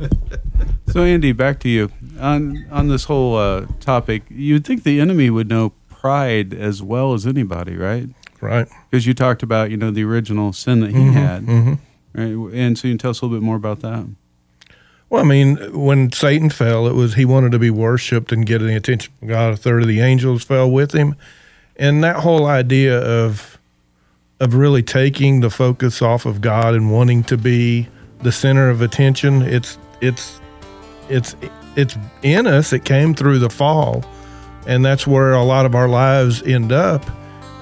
so 0.88 1.02
Andy, 1.02 1.32
back 1.32 1.60
to 1.60 1.68
you 1.68 1.90
on 2.20 2.66
on 2.70 2.88
this 2.88 3.04
whole 3.04 3.36
uh, 3.36 3.66
topic. 3.80 4.22
You'd 4.28 4.66
think 4.66 4.82
the 4.82 5.00
enemy 5.00 5.30
would 5.30 5.48
know 5.48 5.70
pride 5.88 6.54
as 6.54 6.82
well 6.82 7.14
as 7.14 7.26
anybody, 7.26 7.76
right? 7.76 8.08
Right. 8.40 8.68
Because 8.90 9.06
you 9.06 9.14
talked 9.14 9.42
about 9.42 9.70
you 9.70 9.76
know 9.76 9.90
the 9.90 10.04
original 10.04 10.52
sin 10.52 10.80
that 10.80 10.90
he 10.90 10.96
mm-hmm, 10.96 11.12
had, 11.12 11.42
mm-hmm. 11.46 11.74
right? 12.14 12.54
And 12.54 12.78
so 12.78 12.88
you 12.88 12.92
can 12.94 12.98
tell 12.98 13.10
us 13.10 13.20
a 13.20 13.24
little 13.24 13.38
bit 13.38 13.44
more 13.44 13.56
about 13.56 13.80
that. 13.80 14.06
Well, 15.08 15.22
I 15.22 15.24
mean, 15.24 15.56
when 15.72 16.10
Satan 16.12 16.50
fell, 16.50 16.86
it 16.88 16.94
was 16.94 17.14
he 17.14 17.24
wanted 17.24 17.52
to 17.52 17.58
be 17.58 17.70
worshipped 17.70 18.32
and 18.32 18.44
get 18.44 18.58
the 18.58 18.74
attention 18.74 19.12
of 19.22 19.28
God. 19.28 19.52
A 19.52 19.56
third 19.56 19.82
of 19.82 19.88
the 19.88 20.00
angels 20.00 20.42
fell 20.42 20.70
with 20.70 20.92
him, 20.92 21.14
and 21.76 22.02
that 22.02 22.16
whole 22.16 22.46
idea 22.46 22.98
of 22.98 23.55
of 24.40 24.54
really 24.54 24.82
taking 24.82 25.40
the 25.40 25.50
focus 25.50 26.02
off 26.02 26.26
of 26.26 26.40
God 26.40 26.74
and 26.74 26.92
wanting 26.92 27.24
to 27.24 27.36
be 27.36 27.88
the 28.22 28.32
center 28.32 28.68
of 28.70 28.82
attention. 28.82 29.42
It's 29.42 29.78
it's 30.00 30.40
it's 31.08 31.36
it's 31.76 31.96
in 32.22 32.46
us. 32.46 32.72
It 32.72 32.84
came 32.84 33.14
through 33.14 33.38
the 33.38 33.50
fall, 33.50 34.04
and 34.66 34.84
that's 34.84 35.06
where 35.06 35.32
a 35.32 35.44
lot 35.44 35.66
of 35.66 35.74
our 35.74 35.88
lives 35.88 36.42
end 36.42 36.72
up. 36.72 37.04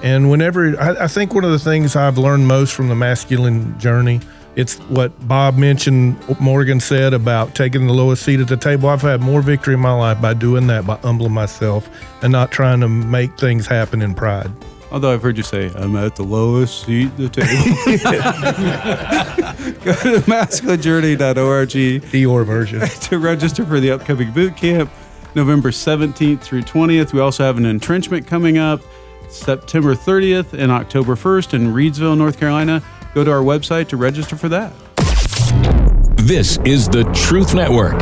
And 0.03 0.29
whenever 0.29 0.79
I, 0.79 1.05
I 1.05 1.07
think 1.07 1.33
one 1.33 1.43
of 1.43 1.51
the 1.51 1.59
things 1.59 1.95
I've 1.95 2.17
learned 2.17 2.47
most 2.47 2.73
from 2.73 2.89
the 2.89 2.95
masculine 2.95 3.77
journey 3.79 4.19
it's 4.55 4.77
what 4.87 5.27
Bob 5.27 5.57
mentioned, 5.57 6.17
Morgan 6.39 6.79
said 6.79 7.13
about 7.13 7.55
taking 7.55 7.87
the 7.87 7.93
lowest 7.93 8.23
seat 8.23 8.39
at 8.39 8.47
the 8.47 8.55
table. 8.55 8.87
I've 8.87 9.01
had 9.01 9.21
more 9.21 9.41
victory 9.41 9.73
in 9.73 9.81
my 9.81 9.93
life 9.93 10.21
by 10.21 10.33
doing 10.33 10.67
that, 10.67 10.87
by 10.87 10.95
humbling 10.97 11.33
myself 11.33 11.89
and 12.21 12.31
not 12.31 12.51
trying 12.51 12.79
to 12.79 12.87
make 12.87 13.37
things 13.37 13.67
happen 13.67 14.01
in 14.01 14.15
pride. 14.15 14.49
Although 14.95 15.11
I've 15.11 15.21
heard 15.21 15.35
you 15.35 15.43
say, 15.43 15.69
I'm 15.75 15.93
at 15.97 16.15
the 16.15 16.23
lowest 16.23 16.85
seat 16.85 17.07
at 17.07 17.17
the 17.17 17.27
table. 17.27 17.49
Go 19.83 19.93
to 19.93 20.21
masculinejourney.org. 20.21 21.67
Eeyore 21.67 22.45
version. 22.45 22.79
to 23.01 23.19
register 23.19 23.65
for 23.65 23.81
the 23.81 23.91
upcoming 23.91 24.31
boot 24.31 24.55
camp, 24.55 24.89
November 25.35 25.71
17th 25.71 26.39
through 26.39 26.61
20th. 26.61 27.11
We 27.11 27.19
also 27.19 27.43
have 27.43 27.57
an 27.57 27.65
entrenchment 27.65 28.25
coming 28.25 28.57
up 28.57 28.79
September 29.27 29.95
30th 29.95 30.53
and 30.53 30.71
October 30.71 31.15
1st 31.15 31.55
in 31.55 31.73
Reidsville, 31.73 32.17
North 32.17 32.39
Carolina. 32.39 32.81
Go 33.13 33.25
to 33.25 33.31
our 33.33 33.43
website 33.43 33.89
to 33.89 33.97
register 33.97 34.37
for 34.37 34.47
that. 34.47 34.71
This 36.15 36.57
is 36.63 36.87
the 36.87 37.03
Truth 37.13 37.53
Network. 37.53 37.99